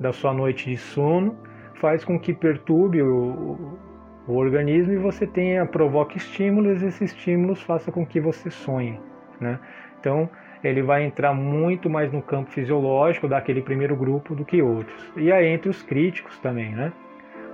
da 0.00 0.10
sua 0.10 0.32
noite 0.32 0.70
de 0.70 0.78
sono, 0.78 1.36
faz 1.74 2.02
com 2.02 2.18
que 2.18 2.32
perturbe 2.32 3.02
o, 3.02 3.78
o 4.26 4.34
organismo 4.34 4.92
e 4.92 4.96
você 4.96 5.26
tenha 5.26 5.66
provoque 5.66 6.16
estímulos 6.16 6.82
e 6.82 6.86
esses 6.86 7.12
estímulos 7.12 7.60
façam 7.60 7.92
com 7.92 8.06
que 8.06 8.20
você 8.20 8.50
sonhe, 8.50 8.98
né? 9.40 9.58
Então 10.00 10.30
ele 10.62 10.82
vai 10.82 11.04
entrar 11.04 11.34
muito 11.34 11.90
mais 11.90 12.12
no 12.12 12.22
campo 12.22 12.50
fisiológico 12.50 13.28
daquele 13.28 13.60
primeiro 13.60 13.96
grupo 13.96 14.34
do 14.34 14.44
que 14.44 14.62
outros. 14.62 15.12
E 15.16 15.30
aí 15.32 15.46
entre 15.48 15.68
os 15.68 15.82
críticos 15.82 16.38
também, 16.38 16.72
né? 16.72 16.92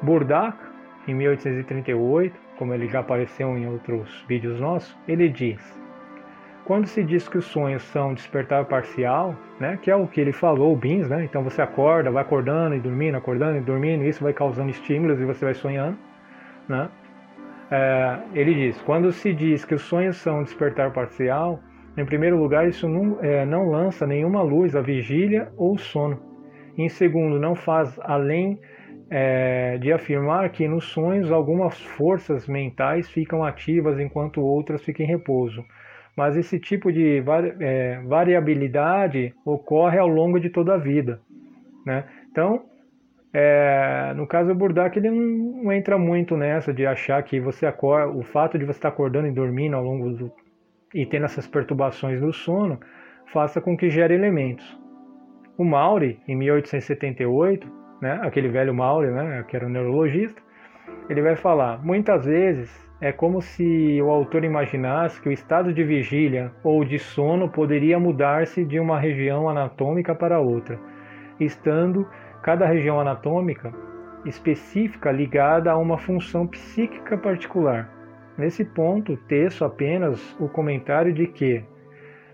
Burdak, 0.03 0.59
em 1.07 1.15
1838, 1.15 2.39
como 2.59 2.75
ele 2.75 2.89
já 2.89 3.01
apareceu 3.01 3.57
em 3.57 3.67
outros 3.67 4.25
vídeos 4.29 4.61
nossos, 4.61 4.97
ele 5.07 5.29
diz: 5.29 5.79
quando 6.65 6.87
se 6.87 7.03
diz 7.03 7.27
que 7.29 7.39
os 7.39 7.47
sonhos 7.47 7.83
são 7.85 8.13
despertar 8.13 8.65
parcial, 8.67 9.35
né, 9.59 9.79
que 9.81 9.91
é 9.91 9.97
o 9.97 10.07
que 10.07 10.21
ele 10.21 10.33
falou, 10.33 10.73
o 10.73 10.77
Beans, 10.77 11.09
né? 11.09 11.25
Então 11.25 11.43
você 11.43 11.63
acorda, 11.63 12.11
vai 12.11 12.23
acordando 12.23 12.75
e 12.75 12.79
dormindo, 12.81 13.17
acordando 13.17 13.57
e 13.57 13.61
dormindo, 13.61 14.05
e 14.05 14.09
isso 14.09 14.23
vai 14.23 14.35
causando 14.35 14.69
estímulos 14.69 15.19
e 15.19 15.25
você 15.25 15.47
vai 15.47 15.55
sonhando. 15.55 15.97
Né? 16.69 16.91
É, 17.71 18.19
ele 18.35 18.55
diz: 18.55 18.83
quando 18.83 19.11
se 19.13 19.33
diz 19.33 19.65
que 19.65 19.75
os 19.75 19.83
sonhos 19.83 20.17
são 20.19 20.43
despertar 20.43 20.93
parcial, 20.93 21.59
em 21.97 22.05
primeiro 22.05 22.39
lugar, 22.39 22.69
isso 22.69 22.89
não, 22.89 23.19
é, 23.23 23.47
não 23.47 23.71
lança 23.71 24.07
nenhuma 24.07 24.43
luz 24.43 24.77
à 24.77 24.81
vigília 24.81 25.51
ou 25.57 25.79
sono. 25.79 26.21
Em 26.77 26.89
segundo, 26.89 27.41
não 27.41 27.55
faz 27.55 27.99
além 28.03 28.61
é, 29.11 29.79
de 29.79 29.93
afirmar 29.93 30.51
que 30.51 30.69
nos 30.69 30.85
sonhos 30.85 31.33
algumas 31.33 31.81
forças 31.81 32.47
mentais 32.47 33.09
ficam 33.09 33.43
ativas 33.43 33.99
enquanto 33.99 34.41
outras 34.41 34.83
ficam 34.83 35.05
em 35.05 35.09
repouso. 35.09 35.65
Mas 36.17 36.37
esse 36.37 36.59
tipo 36.59 36.93
de 36.93 37.21
vari, 37.21 37.55
é, 37.61 38.01
variabilidade 38.05 39.35
ocorre 39.45 39.99
ao 39.99 40.09
longo 40.09 40.39
de 40.39 40.51
toda 40.51 40.75
a 40.75 40.79
vida. 40.79 41.21
Né? 41.87 42.05
Então, 42.31 42.65
é, 43.33 44.13
no 44.17 44.27
caso 44.27 44.49
do 44.49 44.55
Burdak, 44.55 44.99
ele 44.99 45.11
não 45.11 45.73
entra 45.73 45.97
muito 45.97 46.37
nessa 46.37 46.73
de 46.73 46.85
achar 46.87 47.23
que 47.23 47.39
você 47.39 47.67
acorda, 47.67 48.11
o 48.11 48.23
fato 48.23 48.59
de 48.59 48.65
você 48.65 48.79
estar 48.79 48.89
acordando 48.89 49.29
e 49.29 49.33
dormindo 49.33 49.77
ao 49.77 49.85
longo 49.85 50.11
do 50.11 50.33
e 50.95 51.05
tendo 51.05 51.27
essas 51.27 51.47
perturbações 51.47 52.19
do 52.19 52.33
sono, 52.33 52.81
faça 53.27 53.61
com 53.61 53.77
que 53.77 53.91
gere 53.91 54.15
elementos. 54.15 54.79
O 55.57 55.63
Maury, 55.63 56.19
em 56.27 56.35
1878, 56.35 57.71
né, 58.01 58.21
aquele 58.23 58.49
velho 58.49 58.75
Maury, 58.75 59.11
né, 59.11 59.45
que 59.49 59.57
era 59.57 59.67
um 59.67 59.71
neurologista, 59.71 60.41
ele 61.09 61.23
vai 61.23 61.37
falar: 61.37 61.85
muitas 61.85 62.25
vezes 62.25 62.89
é 63.01 63.13
como 63.13 63.41
se 63.41 64.01
o 64.03 64.11
autor 64.11 64.45
imaginasse 64.45 65.21
que 65.21 65.29
o 65.29 65.33
estado 65.33 65.73
de 65.73 65.85
vigília 65.85 66.53
ou 66.65 66.85
de 66.85 66.99
sono 66.99 67.49
poderia 67.49 67.99
mudar-se 67.99 68.65
de 68.65 68.81
uma 68.81 68.99
região 68.99 69.49
anatômica 69.49 70.15
para 70.15 70.41
outra, 70.41 70.79
estando 71.39 72.09
cada 72.43 72.67
região 72.67 73.01
anatômica 73.01 73.73
específica 74.25 75.13
ligada 75.13 75.71
a 75.71 75.77
uma 75.77 75.97
função 75.97 76.47
psíquica 76.47 77.17
particular. 77.17 77.89
Nesse 78.37 78.65
ponto, 78.65 79.17
teço 79.29 79.65
apenas 79.65 80.37
o 80.41 80.49
comentário 80.49 81.13
de 81.13 81.27
que, 81.27 81.65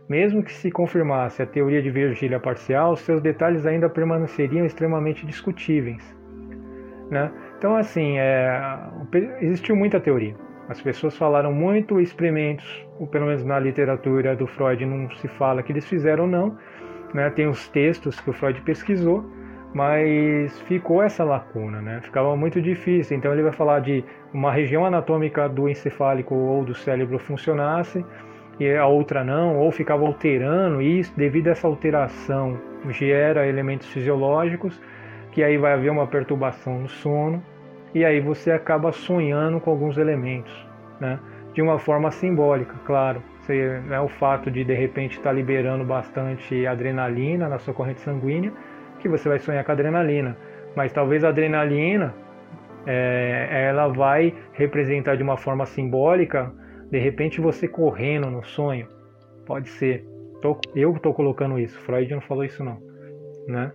mesmo 0.08 0.42
que 0.42 0.52
se 0.52 0.70
confirmasse 0.70 1.42
a 1.42 1.46
teoria 1.46 1.82
de 1.82 1.90
Virgília 1.90 2.38
parcial, 2.38 2.96
seus 2.96 3.20
detalhes 3.22 3.64
ainda 3.64 3.88
permaneceriam 3.88 4.66
extremamente 4.66 5.24
discutíveis. 5.26 6.02
Né? 7.10 7.30
Então, 7.58 7.76
assim, 7.76 8.18
é, 8.18 8.78
existiu 9.40 9.74
muita 9.76 10.00
teoria. 10.00 10.34
As 10.68 10.80
pessoas 10.80 11.16
falaram 11.16 11.52
muito 11.52 12.00
experimentos, 12.00 12.86
ou 12.98 13.06
pelo 13.06 13.26
menos 13.26 13.44
na 13.44 13.58
literatura 13.58 14.34
do 14.34 14.46
Freud 14.46 14.84
não 14.84 15.10
se 15.16 15.28
fala 15.28 15.62
que 15.62 15.72
eles 15.72 15.86
fizeram 15.86 16.24
ou 16.24 16.30
não. 16.30 16.58
Né? 17.12 17.30
Tem 17.30 17.46
os 17.46 17.68
textos 17.68 18.18
que 18.20 18.30
o 18.30 18.32
Freud 18.32 18.60
pesquisou, 18.62 19.24
mas 19.74 20.58
ficou 20.62 21.02
essa 21.02 21.24
lacuna, 21.24 21.82
né? 21.82 22.00
Ficava 22.00 22.36
muito 22.36 22.62
difícil. 22.62 23.16
Então 23.16 23.32
ele 23.32 23.42
vai 23.42 23.52
falar 23.52 23.80
de 23.80 24.04
uma 24.32 24.52
região 24.52 24.86
anatômica 24.86 25.48
do 25.48 25.68
encefálico 25.68 26.34
ou 26.34 26.64
do 26.64 26.74
cérebro 26.74 27.18
funcionasse 27.18 28.04
e 28.58 28.74
a 28.74 28.86
outra 28.86 29.24
não, 29.24 29.58
ou 29.58 29.70
ficava 29.72 30.04
alterando 30.04 30.80
isso 30.80 31.12
devido 31.16 31.48
a 31.48 31.50
essa 31.50 31.66
alteração 31.66 32.58
gera 32.90 33.46
elementos 33.46 33.88
fisiológicos 33.88 34.80
que 35.32 35.42
aí 35.42 35.58
vai 35.58 35.72
haver 35.72 35.90
uma 35.90 36.06
perturbação 36.06 36.80
no 36.80 36.88
sono 36.88 37.42
e 37.94 38.04
aí 38.04 38.20
você 38.20 38.52
acaba 38.52 38.92
sonhando 38.92 39.60
com 39.60 39.70
alguns 39.70 39.98
elementos, 39.98 40.52
né? 41.00 41.18
De 41.52 41.62
uma 41.62 41.78
forma 41.78 42.10
simbólica, 42.10 42.74
claro. 42.84 43.22
Você, 43.40 43.80
né, 43.86 44.00
o 44.00 44.08
fato 44.08 44.50
de 44.50 44.64
de 44.64 44.74
repente 44.74 45.12
estar 45.18 45.30
tá 45.30 45.32
liberando 45.32 45.84
bastante 45.84 46.66
adrenalina 46.66 47.48
na 47.48 47.58
sua 47.58 47.74
corrente 47.74 48.00
sanguínea 48.00 48.52
que 48.98 49.08
você 49.08 49.28
vai 49.28 49.38
sonhar 49.38 49.64
com 49.64 49.72
adrenalina. 49.72 50.36
Mas 50.74 50.92
talvez 50.92 51.22
a 51.24 51.28
adrenalina 51.28 52.14
é, 52.86 53.66
ela 53.68 53.88
vai 53.88 54.34
representar 54.52 55.16
de 55.16 55.22
uma 55.22 55.36
forma 55.36 55.66
simbólica, 55.66 56.52
de 56.90 56.98
repente 56.98 57.40
você 57.40 57.68
correndo 57.68 58.30
no 58.30 58.44
sonho. 58.44 58.88
Pode 59.46 59.68
ser. 59.68 60.04
Eu 60.74 60.94
estou 60.94 61.14
colocando 61.14 61.58
isso. 61.58 61.78
Freud 61.80 62.12
não 62.12 62.20
falou 62.20 62.44
isso 62.44 62.62
não, 62.62 62.78
né? 63.48 63.72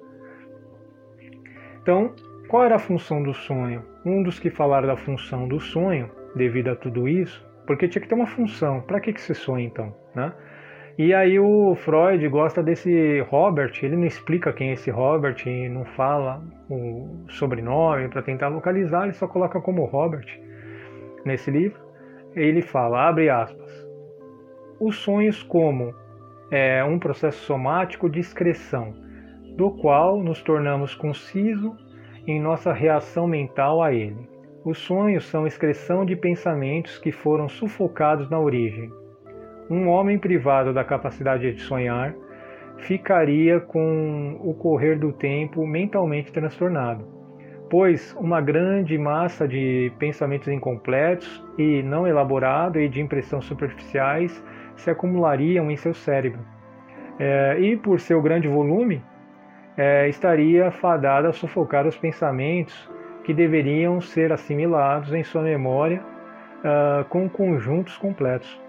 Então, 1.82 2.14
qual 2.48 2.64
era 2.64 2.76
a 2.76 2.80
função 2.80 3.24
do 3.24 3.34
sonho? 3.34 3.84
Um 4.06 4.22
dos 4.22 4.40
que 4.40 4.50
falaram 4.50 4.88
da 4.88 4.98
função 4.98 5.48
do 5.48 5.60
sonho, 5.60 6.10
devido 6.36 6.70
a 6.70 6.76
tudo 6.76 7.08
isso, 7.08 7.44
porque 7.66 7.88
tinha 7.88 8.02
que 8.02 8.08
ter 8.08 8.16
uma 8.16 8.28
função. 8.28 8.82
Para 8.82 9.00
que 9.00 9.14
que 9.14 9.22
você 9.22 9.34
sonha 9.34 9.66
então, 9.66 9.96
né? 10.14 10.34
E 10.98 11.14
aí 11.14 11.40
o 11.40 11.76
Freud 11.76 12.28
gosta 12.28 12.62
desse 12.62 13.22
Robert, 13.30 13.72
ele 13.82 13.96
não 13.96 14.06
explica 14.06 14.52
quem 14.52 14.72
é 14.72 14.74
esse 14.74 14.92
Robert, 14.92 15.38
não 15.72 15.86
fala 15.86 16.44
o 16.70 17.24
sobrenome 17.30 18.10
para 18.10 18.22
tentar 18.22 18.50
localizar, 18.50 19.06
ele 19.06 19.14
só 19.14 19.26
coloca 19.26 19.62
como 19.62 19.86
Robert 19.86 20.28
nesse 21.24 21.50
livro. 21.50 21.80
Ele 22.36 22.62
fala, 22.62 23.08
abre 23.08 23.30
aspas, 23.30 23.88
os 24.80 24.98
sonhos 24.98 25.44
como 25.44 25.94
é, 26.52 26.84
um 26.84 27.00
processo 27.00 27.44
somático 27.44 28.10
de 28.10 28.20
excreção, 28.20 28.94
do 29.56 29.72
qual 29.72 30.22
nos 30.22 30.42
tornamos 30.42 30.96
conciso 30.96 31.76
em 32.26 32.40
nossa 32.40 32.72
reação 32.72 33.28
mental 33.28 33.82
a 33.82 33.94
ele. 33.94 34.30
Os 34.64 34.78
sonhos 34.78 35.26
são 35.26 35.48
excreção 35.48 36.06
de 36.06 36.16
pensamentos 36.16 36.98
que 36.98 37.12
foram 37.12 37.50
sufocados 37.50 38.30
na 38.30 38.40
origem, 38.40 38.92
um 39.70 39.88
homem 39.88 40.18
privado 40.18 40.74
da 40.74 40.84
capacidade 40.84 41.54
de 41.54 41.62
sonhar 41.62 42.16
ficaria 42.80 43.60
com 43.60 44.40
o 44.42 44.54
correr 44.54 44.98
do 44.98 45.14
tempo 45.14 45.66
mentalmente 45.68 46.32
transtornado, 46.32 47.06
pois 47.70 48.16
uma 48.20 48.42
grande 48.42 48.98
massa 48.98 49.48
de 49.48 49.92
pensamentos 50.00 50.48
incompletos 50.48 51.44
e 51.58 51.84
não 51.84 52.08
elaborados 52.08 52.82
e 52.82 52.90
de 52.90 53.02
impressões 53.02 53.46
superficiais 53.46 54.44
se 54.76 54.90
acumulariam 54.90 55.70
em 55.70 55.78
seu 55.78 55.94
cérebro. 55.94 56.40
É, 57.20 57.60
e 57.60 57.78
por 57.78 58.00
seu 58.00 58.22
grande 58.22 58.48
volume, 58.48 59.04
é, 59.78 60.08
estaria 60.08 60.72
fadada 60.72 61.30
a 61.30 61.34
sufocar 61.34 61.86
os 61.86 61.98
pensamentos 61.98 62.90
que 63.24 63.34
deveriam 63.34 64.02
ser 64.02 64.32
assimilados 64.32 65.14
em 65.14 65.24
sua 65.24 65.44
memória 65.44 66.02
uh, 66.60 67.06
com 67.06 67.30
conjuntos 67.30 67.98
completos. 67.98 68.60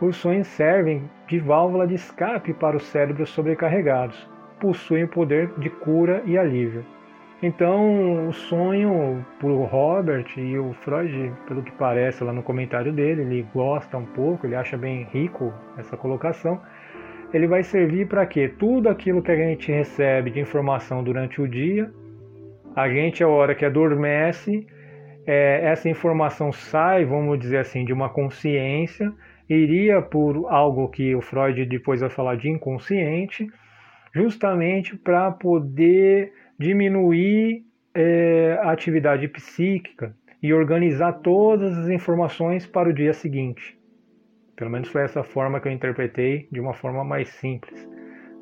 Os 0.00 0.16
sonhos 0.16 0.46
servem 0.46 1.10
de 1.26 1.38
válvula 1.38 1.86
de 1.86 1.94
escape 1.94 2.52
para 2.52 2.76
os 2.76 2.84
cérebros 2.84 3.30
sobrecarregados. 3.30 4.28
Possuem 4.60 5.04
o 5.04 5.08
poder 5.08 5.50
de 5.58 5.70
cura 5.70 6.22
e 6.24 6.38
alívio. 6.38 6.84
Então, 7.42 8.28
o 8.28 8.32
sonho, 8.32 9.24
para 9.38 9.48
o 9.48 9.64
Robert 9.64 10.26
e 10.38 10.58
o 10.58 10.72
Freud, 10.72 11.32
pelo 11.46 11.62
que 11.62 11.70
parece 11.72 12.24
lá 12.24 12.32
no 12.32 12.42
comentário 12.42 12.92
dele, 12.92 13.22
ele 13.22 13.46
gosta 13.54 13.98
um 13.98 14.06
pouco, 14.06 14.46
ele 14.46 14.54
acha 14.54 14.76
bem 14.78 15.06
rico 15.12 15.52
essa 15.76 15.96
colocação. 15.96 16.60
Ele 17.34 17.46
vai 17.46 17.62
servir 17.62 18.08
para 18.08 18.24
quê? 18.24 18.48
Tudo 18.48 18.88
aquilo 18.88 19.22
que 19.22 19.30
a 19.30 19.36
gente 19.36 19.70
recebe 19.70 20.30
de 20.30 20.40
informação 20.40 21.04
durante 21.04 21.42
o 21.42 21.46
dia, 21.46 21.90
a 22.74 22.88
gente, 22.88 23.22
a 23.22 23.28
hora 23.28 23.54
que 23.54 23.64
adormece, 23.64 24.66
é, 25.26 25.68
essa 25.70 25.90
informação 25.90 26.52
sai, 26.52 27.04
vamos 27.04 27.38
dizer 27.38 27.58
assim, 27.58 27.84
de 27.84 27.92
uma 27.92 28.08
consciência 28.08 29.12
iria 29.48 30.02
por 30.02 30.46
algo 30.48 30.88
que 30.88 31.14
o 31.14 31.20
Freud 31.20 31.64
depois 31.66 32.00
vai 32.00 32.10
falar 32.10 32.36
de 32.36 32.48
inconsciente, 32.48 33.46
justamente 34.12 34.96
para 34.96 35.30
poder 35.30 36.32
diminuir 36.58 37.64
é, 37.94 38.58
a 38.62 38.70
atividade 38.70 39.28
psíquica 39.28 40.14
e 40.42 40.52
organizar 40.52 41.12
todas 41.14 41.76
as 41.76 41.88
informações 41.88 42.66
para 42.66 42.88
o 42.88 42.92
dia 42.92 43.12
seguinte. 43.12 43.78
Pelo 44.54 44.70
menos 44.70 44.88
foi 44.88 45.02
essa 45.02 45.22
forma 45.22 45.60
que 45.60 45.68
eu 45.68 45.72
interpretei, 45.72 46.48
de 46.50 46.60
uma 46.60 46.72
forma 46.72 47.04
mais 47.04 47.28
simples. 47.28 47.88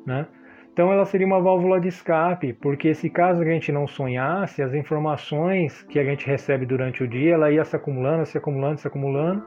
Né? 0.05 0.27
Então 0.71 0.91
ela 0.91 1.05
seria 1.05 1.25
uma 1.25 1.41
válvula 1.41 1.79
de 1.79 1.87
escape, 1.87 2.53
porque 2.53 2.93
se 2.93 3.09
caso 3.09 3.41
a 3.41 3.45
gente 3.45 3.71
não 3.71 3.87
sonhasse, 3.87 4.61
as 4.61 4.73
informações 4.73 5.83
que 5.83 5.99
a 5.99 6.03
gente 6.03 6.27
recebe 6.27 6.65
durante 6.65 7.03
o 7.03 7.07
dia, 7.07 7.33
ela 7.33 7.51
ia 7.51 7.63
se 7.63 7.75
acumulando, 7.75 8.25
se 8.25 8.37
acumulando, 8.37 8.79
se 8.79 8.87
acumulando, 8.87 9.43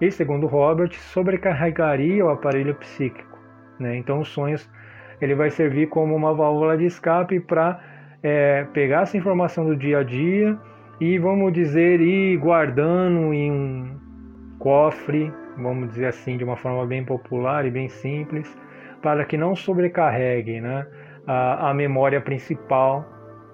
e, 0.00 0.10
segundo 0.10 0.46
Robert, 0.46 0.92
sobrecarregaria 0.92 2.24
o 2.24 2.28
aparelho 2.28 2.74
psíquico. 2.76 3.38
Né? 3.78 3.96
Então, 3.96 4.20
os 4.20 4.28
sonhos 4.28 4.68
ele 5.20 5.34
vai 5.34 5.50
servir 5.50 5.88
como 5.88 6.14
uma 6.14 6.34
válvula 6.34 6.76
de 6.76 6.86
escape 6.86 7.40
para 7.40 7.80
é, 8.22 8.64
pegar 8.72 9.02
essa 9.02 9.16
informação 9.16 9.64
do 9.64 9.76
dia 9.76 9.98
a 9.98 10.02
dia 10.02 10.58
e, 11.00 11.18
vamos 11.18 11.52
dizer, 11.52 12.00
ir 12.00 12.36
guardando 12.38 13.32
em 13.32 13.52
um 13.52 13.98
cofre, 14.58 15.32
vamos 15.56 15.90
dizer 15.90 16.06
assim, 16.06 16.36
de 16.36 16.44
uma 16.44 16.56
forma 16.56 16.84
bem 16.86 17.04
popular 17.04 17.64
e 17.64 17.70
bem 17.70 17.88
simples, 17.88 18.56
para 19.00 19.24
que 19.24 19.36
não 19.36 19.54
sobrecarregue 19.54 20.60
né, 20.60 20.86
a, 21.26 21.70
a 21.70 21.74
memória 21.74 22.20
principal 22.20 23.06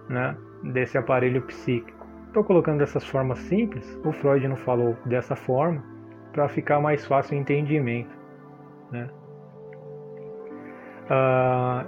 né, 0.08 0.34
desse 0.62 0.96
aparelho 0.96 1.42
psíquico. 1.42 2.06
Estou 2.28 2.42
colocando 2.42 2.78
dessas 2.78 3.06
formas 3.06 3.38
simples, 3.40 4.00
o 4.04 4.12
Freud 4.12 4.48
não 4.48 4.56
falou 4.56 4.96
dessa 5.06 5.36
forma, 5.36 5.82
para 6.32 6.48
ficar 6.48 6.80
mais 6.80 7.06
fácil 7.06 7.36
o 7.36 7.40
entendimento. 7.40 8.10
Né? 8.90 9.08
Ah, 11.10 11.84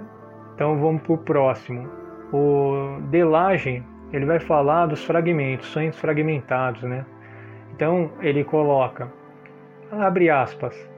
então 0.53 0.79
vamos 0.79 1.01
para 1.01 1.13
o 1.13 1.17
próximo. 1.17 1.89
O 2.31 2.99
Delage 3.09 3.83
ele 4.11 4.25
vai 4.25 4.39
falar 4.39 4.85
dos 4.85 5.03
fragmentos, 5.03 5.67
sonhos 5.67 5.99
fragmentados, 5.99 6.83
né? 6.83 7.05
Então 7.75 8.11
ele 8.21 8.43
coloca, 8.43 9.11
abre 9.91 10.29
aspas, 10.29 10.89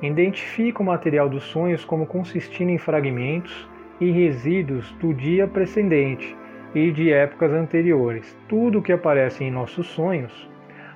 identifica 0.00 0.82
o 0.82 0.86
material 0.86 1.28
dos 1.28 1.44
sonhos 1.44 1.84
como 1.84 2.06
consistindo 2.06 2.70
em 2.70 2.78
fragmentos 2.78 3.68
e 4.00 4.10
resíduos 4.10 4.90
do 4.92 5.14
dia 5.14 5.46
precedente 5.46 6.36
e 6.74 6.90
de 6.90 7.12
épocas 7.12 7.52
anteriores. 7.52 8.36
Tudo 8.48 8.78
o 8.78 8.82
que 8.82 8.92
aparece 8.92 9.44
em 9.44 9.50
nossos 9.50 9.86
sonhos, 9.86 10.50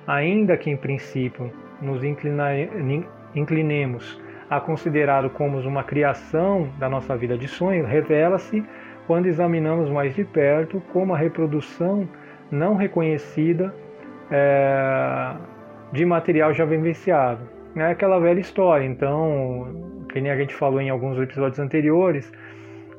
ainda 0.07 0.57
que 0.57 0.69
em 0.69 0.77
princípio 0.77 1.51
nos 1.81 2.03
inclinemos 2.03 4.21
a 4.49 4.59
considerá-lo 4.59 5.29
como 5.29 5.59
uma 5.59 5.83
criação 5.83 6.69
da 6.79 6.89
nossa 6.89 7.15
vida 7.15 7.37
de 7.37 7.47
sonho, 7.47 7.85
revela-se 7.85 8.63
quando 9.05 9.27
examinamos 9.27 9.89
mais 9.89 10.15
de 10.15 10.23
perto 10.23 10.81
como 10.91 11.13
a 11.13 11.17
reprodução 11.17 12.07
não 12.51 12.75
reconhecida 12.75 13.73
é, 14.31 15.35
de 15.91 16.05
material 16.05 16.53
já 16.53 16.65
vivenciado. 16.65 17.47
É 17.75 17.91
aquela 17.91 18.19
velha 18.19 18.39
história, 18.39 18.85
então, 18.85 20.05
que 20.11 20.19
nem 20.19 20.31
a 20.31 20.37
gente 20.37 20.55
falou 20.55 20.81
em 20.81 20.89
alguns 20.89 21.19
episódios 21.19 21.59
anteriores, 21.59 22.31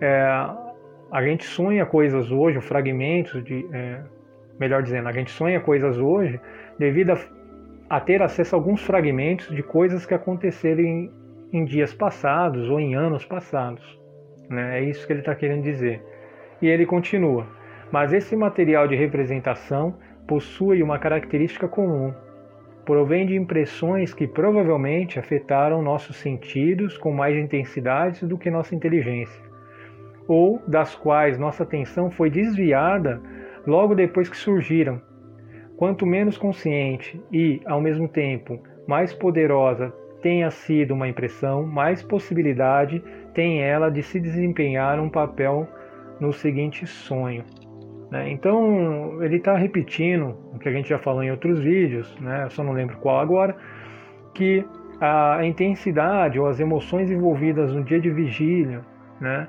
é, 0.00 0.24
a 1.10 1.22
gente 1.22 1.44
sonha 1.44 1.84
coisas 1.84 2.30
hoje, 2.30 2.60
fragmentos 2.60 3.42
de. 3.44 3.66
É, 3.72 4.00
melhor 4.58 4.82
dizendo, 4.82 5.08
a 5.08 5.12
gente 5.12 5.30
sonha 5.30 5.58
coisas 5.58 5.98
hoje 5.98 6.38
devido 6.78 7.10
a 7.10 7.16
a 7.90 7.98
ter 7.98 8.22
acesso 8.22 8.54
a 8.54 8.58
alguns 8.58 8.80
fragmentos 8.80 9.48
de 9.48 9.64
coisas 9.64 10.06
que 10.06 10.14
aconteceram 10.14 11.10
em 11.52 11.64
dias 11.64 11.92
passados 11.92 12.68
ou 12.68 12.78
em 12.78 12.94
anos 12.94 13.24
passados. 13.24 13.98
Né? 14.48 14.80
É 14.80 14.84
isso 14.84 15.06
que 15.06 15.12
ele 15.12 15.20
está 15.20 15.34
querendo 15.34 15.62
dizer. 15.62 16.02
E 16.60 16.68
ele 16.68 16.84
continua: 16.84 17.46
Mas 17.90 18.12
esse 18.12 18.36
material 18.36 18.86
de 18.88 18.96
representação 18.96 19.96
possui 20.26 20.82
uma 20.82 20.98
característica 20.98 21.68
comum. 21.68 22.12
provém 22.84 23.26
de 23.26 23.36
impressões 23.36 24.12
que 24.12 24.26
provavelmente 24.26 25.18
afetaram 25.18 25.82
nossos 25.82 26.16
sentidos 26.16 26.98
com 26.98 27.12
mais 27.12 27.36
intensidade 27.36 28.26
do 28.26 28.38
que 28.38 28.50
nossa 28.50 28.74
inteligência, 28.74 29.44
ou 30.26 30.60
das 30.66 30.96
quais 30.96 31.38
nossa 31.38 31.62
atenção 31.62 32.10
foi 32.10 32.30
desviada 32.30 33.20
logo 33.66 33.94
depois 33.94 34.28
que 34.28 34.36
surgiram. 34.36 35.00
Quanto 35.76 36.04
menos 36.06 36.36
consciente 36.36 37.20
e, 37.32 37.60
ao 37.64 37.80
mesmo 37.80 38.08
tempo, 38.08 38.60
mais 38.88 39.12
poderosa 39.12 39.92
tenha 40.22 40.50
sido 40.50 40.94
uma 40.94 41.08
impressão, 41.08 41.64
mais 41.64 42.02
possibilidade 42.02 43.02
tem 43.34 43.62
ela 43.62 43.90
de 43.90 44.02
se 44.02 44.20
desempenhar 44.20 44.98
um 44.98 45.08
papel 45.08 45.68
no 46.20 46.32
seguinte 46.32 46.86
sonho. 46.86 47.44
Né? 48.10 48.30
Então, 48.30 49.22
ele 49.22 49.36
está 49.36 49.56
repetindo 49.56 50.36
o 50.52 50.58
que 50.58 50.68
a 50.68 50.72
gente 50.72 50.88
já 50.88 50.98
falou 50.98 51.22
em 51.22 51.30
outros 51.30 51.60
vídeos, 51.60 52.14
né? 52.20 52.44
eu 52.44 52.50
só 52.50 52.62
não 52.62 52.72
lembro 52.72 52.96
qual 52.98 53.20
agora, 53.20 53.56
que 54.34 54.64
a 55.00 55.44
intensidade 55.44 56.38
ou 56.38 56.46
as 56.46 56.60
emoções 56.60 57.10
envolvidas 57.10 57.72
no 57.72 57.82
dia 57.82 58.00
de 58.00 58.10
vigília, 58.10 58.82
né? 59.20 59.48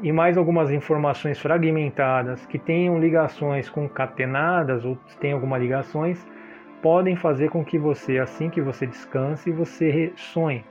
e 0.00 0.10
mais 0.10 0.38
algumas 0.38 0.70
informações 0.70 1.38
fragmentadas 1.38 2.46
que 2.46 2.58
tenham 2.58 2.98
ligações 2.98 3.68
concatenadas 3.68 4.84
ou 4.84 4.96
tem 5.20 5.32
alguma 5.32 5.58
ligações, 5.58 6.26
podem 6.82 7.16
fazer 7.16 7.50
com 7.50 7.64
que 7.64 7.78
você, 7.78 8.18
assim 8.18 8.50
que 8.50 8.60
você 8.60 8.86
descanse, 8.86 9.50
você 9.50 10.12
sonhe. 10.16 10.64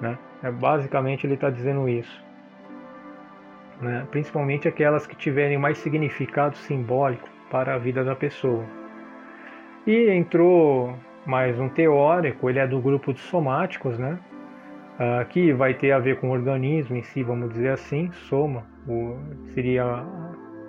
Né? 0.00 0.18
É, 0.42 0.50
basicamente 0.50 1.26
ele 1.26 1.34
está 1.34 1.50
dizendo 1.50 1.88
isso 1.88 2.22
né? 3.82 4.06
principalmente 4.10 4.68
aquelas 4.68 5.06
que 5.06 5.16
tiverem 5.16 5.58
mais 5.58 5.76
significado 5.78 6.56
simbólico 6.56 7.28
para 7.50 7.74
a 7.74 7.78
vida 7.78 8.04
da 8.04 8.14
pessoa. 8.14 8.64
E 9.86 10.08
entrou 10.10 10.96
mais 11.26 11.58
um 11.58 11.68
teórico, 11.68 12.48
ele 12.48 12.60
é 12.60 12.66
do 12.66 12.80
grupo 12.80 13.12
dos 13.12 13.22
somáticos, 13.22 13.98
né? 13.98 14.18
Uh, 14.94 15.26
que 15.28 15.52
vai 15.52 15.74
ter 15.74 15.90
a 15.90 15.98
ver 15.98 16.20
com 16.20 16.28
o 16.28 16.32
organismo 16.32 16.96
em 16.96 17.02
si, 17.02 17.22
vamos 17.22 17.50
dizer 17.50 17.70
assim, 17.70 18.10
soma, 18.12 18.64
o, 18.86 19.16
seria, 19.48 20.04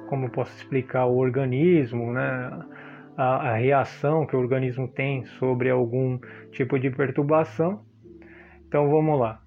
como 0.07 0.29
posso 0.29 0.55
explicar, 0.55 1.05
o 1.05 1.17
organismo, 1.17 2.11
né? 2.11 2.49
A, 3.15 3.49
a, 3.49 3.55
reação 3.55 4.25
que 4.25 4.35
o 4.35 4.39
organismo 4.39 4.87
tem 4.87 5.23
sobre 5.25 5.69
algum 5.69 6.19
tipo 6.51 6.79
de 6.79 6.89
perturbação. 6.89 7.85
Então 8.67 8.89
vamos 8.89 9.19
lá. 9.19 9.39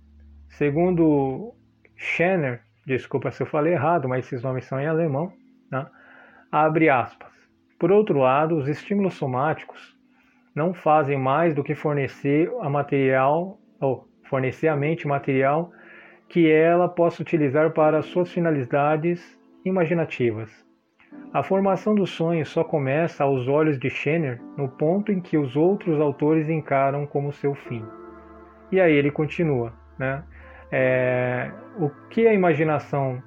Segundo 0.49 1.53
Schenner, 1.97 2.63
desculpa 2.87 3.31
se 3.31 3.43
eu 3.43 3.47
falei 3.47 3.73
errado, 3.73 4.09
mas 4.09 4.25
esses 4.25 4.43
nomes 4.43 4.65
são 4.67 4.81
em 4.81 4.87
alemão, 4.87 5.33
né? 5.71 5.87
abre 6.51 6.89
aspas. 6.89 7.33
Por 7.79 7.91
outro 7.93 8.19
lado, 8.19 8.57
os 8.57 8.69
estímulos 8.69 9.15
somáticos 9.15 9.97
não 10.55 10.73
fazem 10.73 11.19
mais 11.19 11.55
do 11.55 11.63
que 11.63 11.75
fornecer 11.75 12.51
a 12.63 12.71
material 12.71 13.59
ou 13.81 14.09
fornecer 14.25 14.69
a 14.69 14.77
mente 14.77 15.07
material 15.07 15.71
que 16.29 16.51
ela 16.51 16.89
possa 16.89 17.23
utilizar 17.23 17.73
para 17.73 18.03
suas 18.03 18.33
finalidades 18.33 19.39
imaginativas. 19.65 20.66
A 21.33 21.43
formação 21.43 21.95
do 21.95 22.07
sonho 22.07 22.47
só 22.47 22.65
começa 22.65 23.23
aos 23.23 23.47
olhos 23.47 23.79
de 23.79 23.91
Schenner 23.91 24.41
no 24.57 24.69
ponto 24.69 25.13
em 25.13 25.21
que 25.21 25.37
os 25.37 25.55
outros 25.55 26.01
autores 26.01 26.49
encaram 26.49 27.07
como 27.07 27.33
seu 27.33 27.55
fim. 27.55 27.85
E 28.73 28.81
aí 28.81 28.93
ele 28.93 29.11
continua, 29.11 29.73
né? 29.99 30.23
É, 30.73 31.51
o 31.79 31.91
que 32.09 32.27
a 32.27 32.33
imaginação 32.33 33.23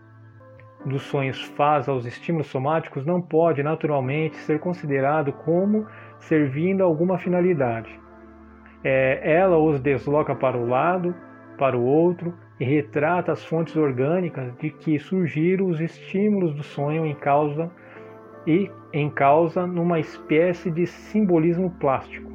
dos 0.86 1.04
sonhos 1.04 1.42
faz 1.42 1.88
aos 1.88 2.06
estímulos 2.06 2.48
somáticos 2.48 3.06
não 3.06 3.22
pode 3.22 3.62
naturalmente 3.62 4.38
ser 4.38 4.60
considerado 4.60 5.32
como 5.32 5.86
servindo 6.20 6.82
a 6.82 6.86
alguma 6.86 7.18
finalidade. 7.18 8.00
É, 8.84 9.20
ela 9.34 9.58
os 9.58 9.80
desloca 9.80 10.34
para 10.34 10.58
o 10.58 10.68
lado, 10.68 11.14
para 11.58 11.78
o 11.78 11.84
outro 11.84 12.34
e 12.60 12.66
retrata 12.66 13.32
as 13.32 13.44
fontes 13.46 13.76
orgânicas 13.76 14.54
de 14.58 14.70
que 14.70 15.00
surgiram 15.00 15.68
os 15.68 15.80
estímulos 15.80 16.54
do 16.54 16.64
sonho 16.64 17.06
em 17.06 17.16
causa 17.16 17.72
e 18.46 18.70
em 18.92 19.10
causa 19.10 19.66
numa 19.66 20.00
espécie 20.00 20.70
de 20.72 20.86
simbolismo 20.86 21.72
plástico. 21.80 22.30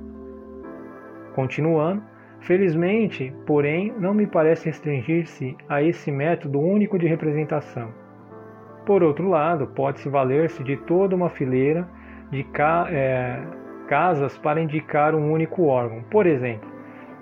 Continuando, 1.34 2.02
Felizmente, 2.44 3.32
porém, 3.46 3.90
não 3.98 4.12
me 4.12 4.26
parece 4.26 4.66
restringir-se 4.66 5.56
a 5.66 5.82
esse 5.82 6.12
método 6.12 6.60
único 6.60 6.98
de 6.98 7.06
representação. 7.06 7.88
Por 8.84 9.02
outro 9.02 9.30
lado, 9.30 9.66
pode-se 9.68 10.10
valer-se 10.10 10.62
de 10.62 10.76
toda 10.76 11.16
uma 11.16 11.30
fileira 11.30 11.88
de 12.30 12.44
ca 12.44 12.86
é, 12.90 13.42
casas 13.88 14.36
para 14.36 14.60
indicar 14.60 15.14
um 15.14 15.32
único 15.32 15.64
órgão. 15.64 16.02
Por 16.10 16.26
exemplo, 16.26 16.68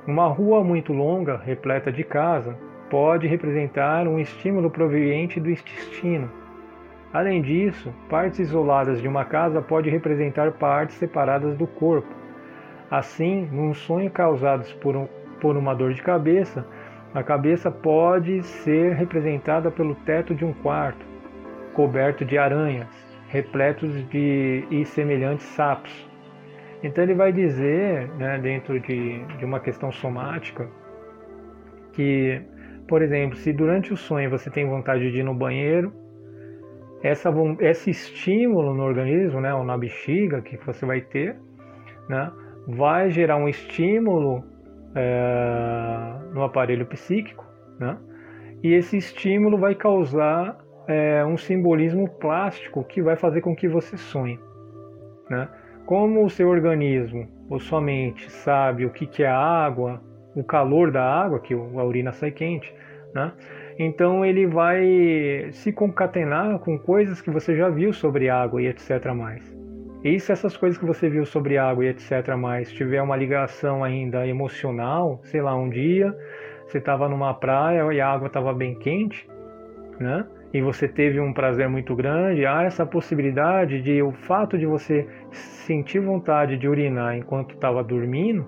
uma 0.08 0.26
rua 0.26 0.64
muito 0.64 0.92
longa, 0.92 1.36
repleta 1.36 1.92
de 1.92 2.02
casa, 2.02 2.58
pode 2.92 3.26
representar 3.26 4.06
um 4.06 4.18
estímulo 4.18 4.70
proveniente 4.70 5.40
do 5.40 5.50
intestino. 5.50 6.30
Além 7.10 7.40
disso, 7.40 7.90
partes 8.06 8.38
isoladas 8.38 9.00
de 9.00 9.08
uma 9.08 9.24
casa 9.24 9.62
pode 9.62 9.88
representar 9.88 10.52
partes 10.52 10.96
separadas 10.96 11.56
do 11.56 11.66
corpo. 11.66 12.14
Assim, 12.90 13.48
num 13.50 13.72
sonho 13.72 14.10
causado 14.10 14.66
por, 14.80 14.94
um, 14.94 15.08
por 15.40 15.56
uma 15.56 15.74
dor 15.74 15.94
de 15.94 16.02
cabeça, 16.02 16.66
a 17.14 17.22
cabeça 17.22 17.70
pode 17.70 18.42
ser 18.42 18.92
representada 18.92 19.70
pelo 19.70 19.94
teto 19.94 20.34
de 20.34 20.44
um 20.44 20.52
quarto, 20.52 21.06
coberto 21.72 22.26
de 22.26 22.36
aranhas, 22.36 22.88
repletos 23.28 24.06
de 24.10 24.66
e 24.70 24.84
semelhantes 24.84 25.46
sapos. 25.46 26.10
Então 26.82 27.02
ele 27.02 27.14
vai 27.14 27.32
dizer, 27.32 28.10
né, 28.18 28.38
dentro 28.38 28.78
de, 28.78 29.24
de 29.38 29.44
uma 29.46 29.60
questão 29.60 29.90
somática, 29.90 30.68
que, 31.92 32.40
por 32.88 33.02
exemplo, 33.02 33.36
se 33.36 33.52
durante 33.52 33.92
o 33.92 33.96
sonho 33.96 34.30
você 34.30 34.50
tem 34.50 34.68
vontade 34.68 35.10
de 35.10 35.20
ir 35.20 35.22
no 35.22 35.34
banheiro, 35.34 35.92
essa, 37.02 37.30
esse 37.60 37.90
estímulo 37.90 38.74
no 38.74 38.84
organismo, 38.84 39.40
né, 39.40 39.52
ou 39.52 39.64
na 39.64 39.76
bexiga 39.76 40.40
que 40.40 40.56
você 40.64 40.86
vai 40.86 41.00
ter, 41.00 41.36
né, 42.08 42.30
vai 42.66 43.10
gerar 43.10 43.36
um 43.36 43.48
estímulo 43.48 44.44
é, 44.94 46.32
no 46.32 46.42
aparelho 46.42 46.86
psíquico, 46.86 47.44
né? 47.78 47.96
e 48.62 48.74
esse 48.74 48.96
estímulo 48.96 49.58
vai 49.58 49.74
causar 49.74 50.58
é, 50.86 51.24
um 51.24 51.36
simbolismo 51.36 52.08
plástico 52.08 52.84
que 52.84 53.02
vai 53.02 53.16
fazer 53.16 53.40
com 53.40 53.56
que 53.56 53.68
você 53.68 53.96
sonhe. 53.96 54.38
Né? 55.28 55.48
Como 55.86 56.24
o 56.24 56.30
seu 56.30 56.48
organismo 56.48 57.28
ou 57.48 57.58
sua 57.58 57.80
mente 57.80 58.30
sabe 58.30 58.84
o 58.84 58.90
que, 58.90 59.06
que 59.06 59.22
é 59.22 59.28
água, 59.30 60.00
o 60.34 60.42
calor 60.42 60.90
da 60.90 61.02
água, 61.02 61.40
que 61.40 61.54
a 61.54 61.84
urina 61.84 62.12
sai 62.12 62.30
quente, 62.30 62.74
né? 63.14 63.32
então 63.78 64.24
ele 64.24 64.46
vai 64.46 65.48
se 65.52 65.72
concatenar 65.72 66.58
com 66.60 66.78
coisas 66.78 67.20
que 67.20 67.30
você 67.30 67.56
já 67.56 67.68
viu 67.68 67.92
sobre 67.92 68.28
água 68.28 68.62
e 68.62 68.66
etc. 68.66 69.12
mais. 69.14 69.54
E 70.04 70.18
se 70.18 70.32
essas 70.32 70.56
coisas 70.56 70.78
que 70.78 70.84
você 70.84 71.08
viu 71.08 71.24
sobre 71.24 71.56
água 71.58 71.84
e 71.84 71.88
etc. 71.88 72.36
mais 72.36 72.72
tiver 72.72 73.00
uma 73.00 73.16
ligação 73.16 73.84
ainda 73.84 74.26
emocional, 74.26 75.20
sei 75.24 75.40
lá, 75.40 75.54
um 75.54 75.68
dia 75.68 76.14
você 76.66 76.78
estava 76.78 77.08
numa 77.08 77.34
praia 77.34 77.84
e 77.92 78.00
a 78.00 78.08
água 78.08 78.26
estava 78.26 78.52
bem 78.52 78.74
quente, 78.74 79.28
né? 80.00 80.26
E 80.52 80.60
você 80.60 80.88
teve 80.88 81.20
um 81.20 81.32
prazer 81.32 81.68
muito 81.68 81.94
grande, 81.94 82.44
há 82.44 82.62
essa 82.62 82.84
possibilidade 82.84 83.80
de 83.80 84.02
o 84.02 84.12
fato 84.12 84.58
de 84.58 84.66
você 84.66 85.06
sentir 85.30 86.00
vontade 86.00 86.58
de 86.58 86.68
urinar 86.68 87.16
enquanto 87.16 87.54
estava 87.54 87.82
dormindo, 87.82 88.46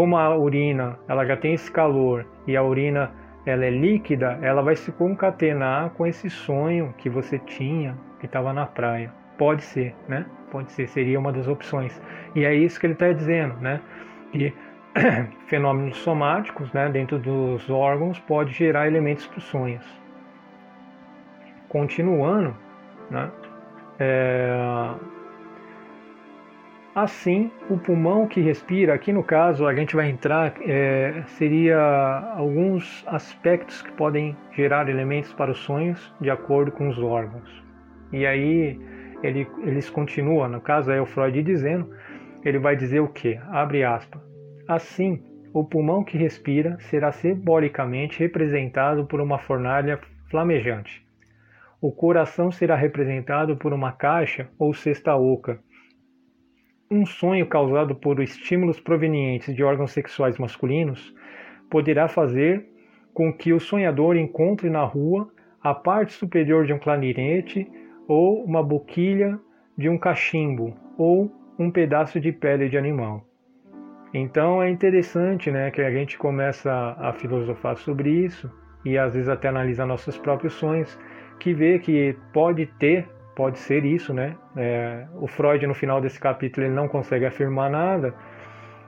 como 0.00 0.16
a 0.16 0.34
urina 0.34 0.98
ela 1.06 1.26
já 1.26 1.36
tem 1.36 1.52
esse 1.52 1.70
calor 1.70 2.24
e 2.46 2.56
a 2.56 2.62
urina 2.62 3.12
ela 3.44 3.66
é 3.66 3.70
líquida, 3.70 4.38
ela 4.40 4.62
vai 4.62 4.74
se 4.74 4.90
concatenar 4.90 5.90
com 5.90 6.06
esse 6.06 6.30
sonho 6.30 6.94
que 6.96 7.10
você 7.10 7.38
tinha 7.38 7.94
que 8.18 8.24
estava 8.24 8.50
na 8.50 8.64
praia. 8.64 9.12
Pode 9.36 9.62
ser, 9.62 9.94
né? 10.08 10.24
Pode 10.50 10.72
ser, 10.72 10.88
seria 10.88 11.20
uma 11.20 11.30
das 11.30 11.46
opções. 11.46 12.00
E 12.34 12.46
é 12.46 12.54
isso 12.54 12.80
que 12.80 12.86
ele 12.86 12.94
está 12.94 13.12
dizendo, 13.12 13.56
né? 13.60 13.78
Que 14.32 14.54
fenômenos 15.48 15.98
somáticos, 15.98 16.72
né, 16.72 16.88
dentro 16.88 17.18
dos 17.18 17.68
órgãos, 17.68 18.18
pode 18.20 18.54
gerar 18.54 18.86
elementos 18.86 19.26
para 19.26 19.36
os 19.36 19.44
sonhos. 19.44 19.84
Continuando, 21.68 22.56
né? 23.10 23.30
É... 23.98 24.94
Assim, 26.94 27.52
o 27.68 27.78
pulmão 27.78 28.26
que 28.26 28.40
respira, 28.40 28.92
aqui 28.92 29.12
no 29.12 29.22
caso 29.22 29.64
a 29.64 29.72
gente 29.72 29.94
vai 29.94 30.10
entrar, 30.10 30.54
é, 30.62 31.22
seria 31.38 31.78
alguns 32.34 33.04
aspectos 33.06 33.80
que 33.80 33.92
podem 33.92 34.36
gerar 34.52 34.88
elementos 34.88 35.32
para 35.32 35.52
os 35.52 35.58
sonhos 35.58 36.12
de 36.20 36.28
acordo 36.30 36.72
com 36.72 36.88
os 36.88 36.98
órgãos. 36.98 37.48
E 38.12 38.26
aí 38.26 38.80
ele, 39.22 39.46
eles 39.62 39.88
continuam, 39.88 40.48
no 40.48 40.60
caso 40.60 40.90
é 40.90 41.00
o 41.00 41.06
Freud 41.06 41.40
dizendo, 41.44 41.94
ele 42.44 42.58
vai 42.58 42.74
dizer 42.74 42.98
o 42.98 43.08
que? 43.08 43.38
Abre 43.50 43.84
aspas. 43.84 44.20
Assim, 44.66 45.22
o 45.52 45.64
pulmão 45.64 46.02
que 46.02 46.18
respira 46.18 46.76
será 46.80 47.12
simbolicamente 47.12 48.18
representado 48.18 49.06
por 49.06 49.20
uma 49.20 49.38
fornalha 49.38 50.00
flamejante. 50.28 51.06
O 51.80 51.92
coração 51.92 52.50
será 52.50 52.74
representado 52.74 53.56
por 53.56 53.72
uma 53.72 53.92
caixa 53.92 54.48
ou 54.58 54.74
cesta 54.74 55.16
oca. 55.16 55.60
Um 56.90 57.06
sonho 57.06 57.46
causado 57.46 57.94
por 57.94 58.20
estímulos 58.20 58.80
provenientes 58.80 59.54
de 59.54 59.62
órgãos 59.62 59.92
sexuais 59.92 60.38
masculinos 60.38 61.14
poderá 61.70 62.08
fazer 62.08 62.66
com 63.14 63.32
que 63.32 63.52
o 63.52 63.60
sonhador 63.60 64.16
encontre 64.16 64.68
na 64.68 64.82
rua 64.82 65.30
a 65.62 65.72
parte 65.72 66.12
superior 66.12 66.66
de 66.66 66.72
um 66.72 66.78
clarinete 66.78 67.70
ou 68.08 68.42
uma 68.42 68.62
boquilha 68.62 69.38
de 69.78 69.88
um 69.88 69.96
cachimbo 69.96 70.74
ou 70.98 71.30
um 71.56 71.70
pedaço 71.70 72.18
de 72.18 72.32
pele 72.32 72.68
de 72.68 72.76
animal. 72.76 73.24
Então 74.12 74.60
é 74.60 74.68
interessante 74.68 75.50
né, 75.50 75.70
que 75.70 75.80
a 75.80 75.90
gente 75.92 76.18
começa 76.18 76.96
a 76.98 77.12
filosofar 77.12 77.76
sobre 77.76 78.10
isso 78.10 78.50
e 78.84 78.98
às 78.98 79.14
vezes 79.14 79.28
até 79.28 79.46
analisar 79.46 79.86
nossos 79.86 80.18
próprios 80.18 80.54
sonhos, 80.54 80.98
que 81.38 81.54
vê 81.54 81.78
que 81.78 82.16
pode 82.32 82.66
ter, 82.66 83.08
pode 83.34 83.58
ser 83.58 83.84
isso, 83.84 84.12
né? 84.12 84.36
É, 84.56 85.06
o 85.14 85.26
Freud 85.26 85.66
no 85.66 85.74
final 85.74 86.00
desse 86.00 86.18
capítulo 86.18 86.66
ele 86.66 86.74
não 86.74 86.88
consegue 86.88 87.24
afirmar 87.24 87.70
nada, 87.70 88.14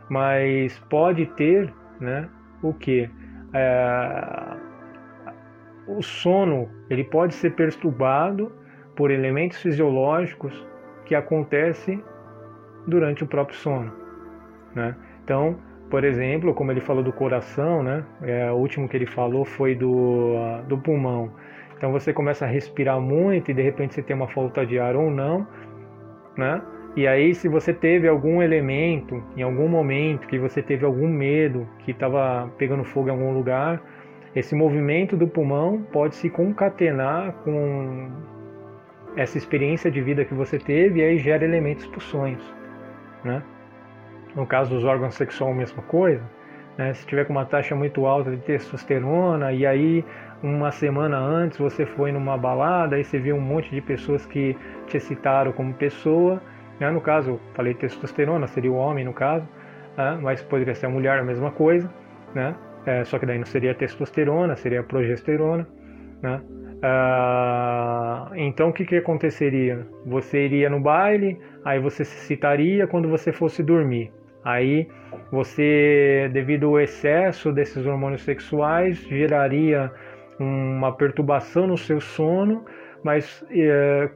mas 0.08 0.78
pode 0.90 1.26
ter, 1.26 1.72
né? 2.00 2.28
O 2.62 2.72
que? 2.72 3.08
É, 3.54 4.56
o 5.86 6.02
sono 6.02 6.68
ele 6.88 7.04
pode 7.04 7.34
ser 7.34 7.50
perturbado 7.50 8.52
por 8.94 9.10
elementos 9.10 9.60
fisiológicos 9.60 10.66
que 11.04 11.14
acontecem 11.14 12.02
durante 12.86 13.24
o 13.24 13.26
próprio 13.26 13.56
sono, 13.56 13.92
né? 14.74 14.96
Então, 15.24 15.58
por 15.90 16.04
exemplo, 16.04 16.54
como 16.54 16.70
ele 16.72 16.80
falou 16.80 17.02
do 17.02 17.12
coração, 17.12 17.82
né? 17.82 18.04
É, 18.22 18.50
o 18.50 18.56
último 18.56 18.88
que 18.88 18.96
ele 18.96 19.06
falou 19.06 19.44
foi 19.44 19.74
do, 19.74 20.34
do 20.66 20.78
pulmão. 20.78 21.32
Então 21.82 21.90
você 21.90 22.12
começa 22.12 22.44
a 22.44 22.48
respirar 22.48 23.00
muito 23.00 23.50
e 23.50 23.54
de 23.54 23.60
repente 23.60 23.94
você 23.94 24.02
tem 24.02 24.14
uma 24.14 24.28
falta 24.28 24.64
de 24.64 24.78
ar 24.78 24.94
ou 24.94 25.10
não, 25.10 25.44
né? 26.38 26.62
E 26.94 27.08
aí, 27.08 27.34
se 27.34 27.48
você 27.48 27.74
teve 27.74 28.06
algum 28.06 28.40
elemento, 28.40 29.20
em 29.36 29.42
algum 29.42 29.66
momento, 29.66 30.28
que 30.28 30.38
você 30.38 30.62
teve 30.62 30.86
algum 30.86 31.08
medo, 31.08 31.66
que 31.80 31.90
estava 31.90 32.48
pegando 32.56 32.84
fogo 32.84 33.08
em 33.08 33.10
algum 33.10 33.32
lugar, 33.32 33.82
esse 34.32 34.54
movimento 34.54 35.16
do 35.16 35.26
pulmão 35.26 35.82
pode 35.90 36.14
se 36.14 36.30
concatenar 36.30 37.32
com 37.42 38.12
essa 39.16 39.36
experiência 39.36 39.90
de 39.90 40.00
vida 40.00 40.24
que 40.24 40.34
você 40.34 40.60
teve 40.60 41.00
e 41.00 41.02
aí 41.02 41.18
gera 41.18 41.44
elementos 41.44 41.84
para 41.88 41.98
os 41.98 42.04
sonhos, 42.04 42.54
né? 43.24 43.42
No 44.36 44.46
caso 44.46 44.70
dos 44.72 44.84
órgãos 44.84 45.16
sexuais, 45.16 45.52
a 45.52 45.58
mesma 45.58 45.82
coisa. 45.82 46.22
Né? 46.78 46.94
Se 46.94 47.04
tiver 47.08 47.24
com 47.24 47.32
uma 47.32 47.44
taxa 47.44 47.74
muito 47.74 48.06
alta 48.06 48.30
de 48.30 48.36
testosterona 48.36 49.52
e 49.52 49.66
aí 49.66 50.04
uma 50.42 50.70
semana 50.70 51.18
antes 51.18 51.58
você 51.58 51.86
foi 51.86 52.10
numa 52.12 52.36
balada 52.36 52.98
e 52.98 53.04
você 53.04 53.18
viu 53.18 53.36
um 53.36 53.40
monte 53.40 53.70
de 53.70 53.80
pessoas 53.80 54.26
que 54.26 54.56
te 54.86 54.96
excitaram 54.96 55.52
como 55.52 55.72
pessoa, 55.74 56.42
né? 56.80 56.90
no 56.90 57.00
caso, 57.00 57.40
falei 57.54 57.74
testosterona, 57.74 58.46
seria 58.46 58.72
o 58.72 58.74
homem 58.74 59.04
no 59.04 59.12
caso, 59.12 59.46
né? 59.96 60.18
mas 60.20 60.42
poderia 60.42 60.74
ser 60.74 60.86
a 60.86 60.90
mulher 60.90 61.18
a 61.18 61.22
mesma 61.22 61.50
coisa, 61.50 61.92
né? 62.34 62.54
É, 62.84 63.04
só 63.04 63.18
que 63.18 63.24
daí 63.24 63.38
não 63.38 63.46
seria 63.46 63.74
testosterona, 63.74 64.56
seria 64.56 64.82
progesterona, 64.82 65.66
né? 66.20 66.40
Ah, 66.82 68.28
então 68.34 68.70
o 68.70 68.72
que, 68.72 68.84
que 68.84 68.96
aconteceria? 68.96 69.86
Você 70.04 70.46
iria 70.46 70.68
no 70.68 70.80
baile, 70.80 71.38
aí 71.64 71.78
você 71.78 72.04
se 72.04 72.16
excitaria 72.16 72.88
quando 72.88 73.08
você 73.08 73.30
fosse 73.30 73.62
dormir. 73.62 74.12
Aí 74.44 74.88
você, 75.30 76.28
devido 76.32 76.66
ao 76.66 76.80
excesso 76.80 77.52
desses 77.52 77.86
hormônios 77.86 78.22
sexuais, 78.22 78.96
geraria 78.96 79.92
uma 80.42 80.92
perturbação 80.92 81.66
no 81.66 81.76
seu 81.78 82.00
sono, 82.00 82.64
mas 83.02 83.44
é, 83.50 84.10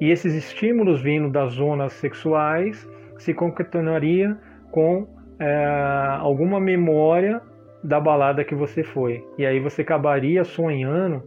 e 0.00 0.10
esses 0.10 0.34
estímulos 0.34 1.00
vindo 1.00 1.30
das 1.30 1.52
zonas 1.52 1.92
sexuais 1.94 2.88
se 3.18 3.32
concatenaria 3.32 4.36
com 4.70 5.06
é, 5.38 5.64
alguma 6.18 6.58
memória 6.58 7.40
da 7.82 8.00
balada 8.00 8.44
que 8.44 8.54
você 8.54 8.82
foi. 8.82 9.24
E 9.38 9.46
aí 9.46 9.60
você 9.60 9.82
acabaria 9.82 10.44
sonhando 10.44 11.22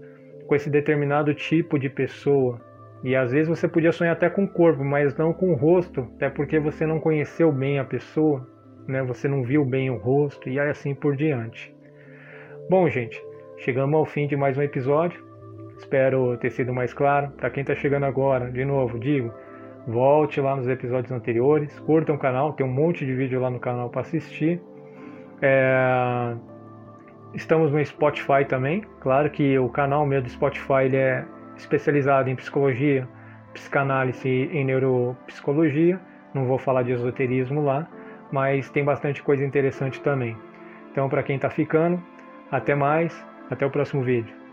com 0.47 0.55
esse 0.55 0.69
determinado 0.69 1.33
tipo 1.33 1.79
de 1.79 1.89
pessoa, 1.89 2.59
e 3.05 3.15
às 3.15 3.31
vezes 3.31 3.47
você 3.47 3.67
podia 3.67 3.91
sonhar 3.91 4.13
até 4.13 4.29
com 4.29 4.45
o 4.45 4.47
corpo, 4.47 4.83
mas 4.83 5.15
não 5.15 5.31
com 5.31 5.51
o 5.51 5.55
rosto, 5.55 6.01
até 6.15 6.29
porque 6.29 6.59
você 6.59 6.85
não 6.87 6.99
conheceu 6.99 7.51
bem 7.51 7.77
a 7.77 7.85
pessoa, 7.85 8.47
né? 8.87 9.03
Você 9.03 9.27
não 9.27 9.43
viu 9.43 9.63
bem 9.63 9.91
o 9.91 9.97
rosto 9.97 10.49
e 10.49 10.59
assim 10.59 10.95
por 10.95 11.15
diante. 11.15 11.75
Bom, 12.67 12.89
gente, 12.89 13.23
chegamos 13.57 13.95
ao 13.95 14.05
fim 14.05 14.27
de 14.27 14.35
mais 14.35 14.57
um 14.57 14.61
episódio. 14.61 15.23
Espero 15.77 16.37
ter 16.37 16.51
sido 16.51 16.73
mais 16.73 16.93
claro. 16.93 17.29
Para 17.31 17.49
quem 17.49 17.61
está 17.61 17.75
chegando 17.75 18.05
agora, 18.05 18.51
de 18.51 18.63
novo, 18.65 18.99
digo, 18.99 19.33
volte 19.87 20.39
lá 20.41 20.55
nos 20.55 20.67
episódios 20.67 21.11
anteriores, 21.11 21.77
curta 21.79 22.13
o 22.13 22.17
canal, 22.17 22.53
tem 22.53 22.65
um 22.65 22.71
monte 22.71 23.05
de 23.05 23.13
vídeo 23.13 23.39
lá 23.39 23.49
no 23.49 23.59
canal 23.59 23.89
para 23.89 24.01
assistir. 24.01 24.61
É... 25.41 26.35
Estamos 27.33 27.71
no 27.71 27.83
Spotify 27.85 28.45
também. 28.47 28.83
Claro 29.01 29.29
que 29.29 29.57
o 29.59 29.69
canal 29.69 30.05
meu 30.05 30.21
do 30.21 30.29
Spotify 30.29 30.85
ele 30.85 30.97
é 30.97 31.25
especializado 31.57 32.29
em 32.29 32.35
psicologia, 32.35 33.07
psicanálise 33.53 34.29
e 34.29 34.63
neuropsicologia. 34.63 35.99
Não 36.33 36.45
vou 36.45 36.57
falar 36.57 36.83
de 36.83 36.91
esoterismo 36.91 37.63
lá, 37.63 37.87
mas 38.31 38.69
tem 38.69 38.83
bastante 38.83 39.21
coisa 39.21 39.43
interessante 39.43 40.01
também. 40.01 40.37
Então, 40.91 41.09
para 41.09 41.23
quem 41.23 41.35
está 41.35 41.49
ficando, 41.49 42.01
até 42.49 42.73
mais, 42.73 43.25
até 43.49 43.65
o 43.65 43.69
próximo 43.69 44.03
vídeo. 44.03 44.44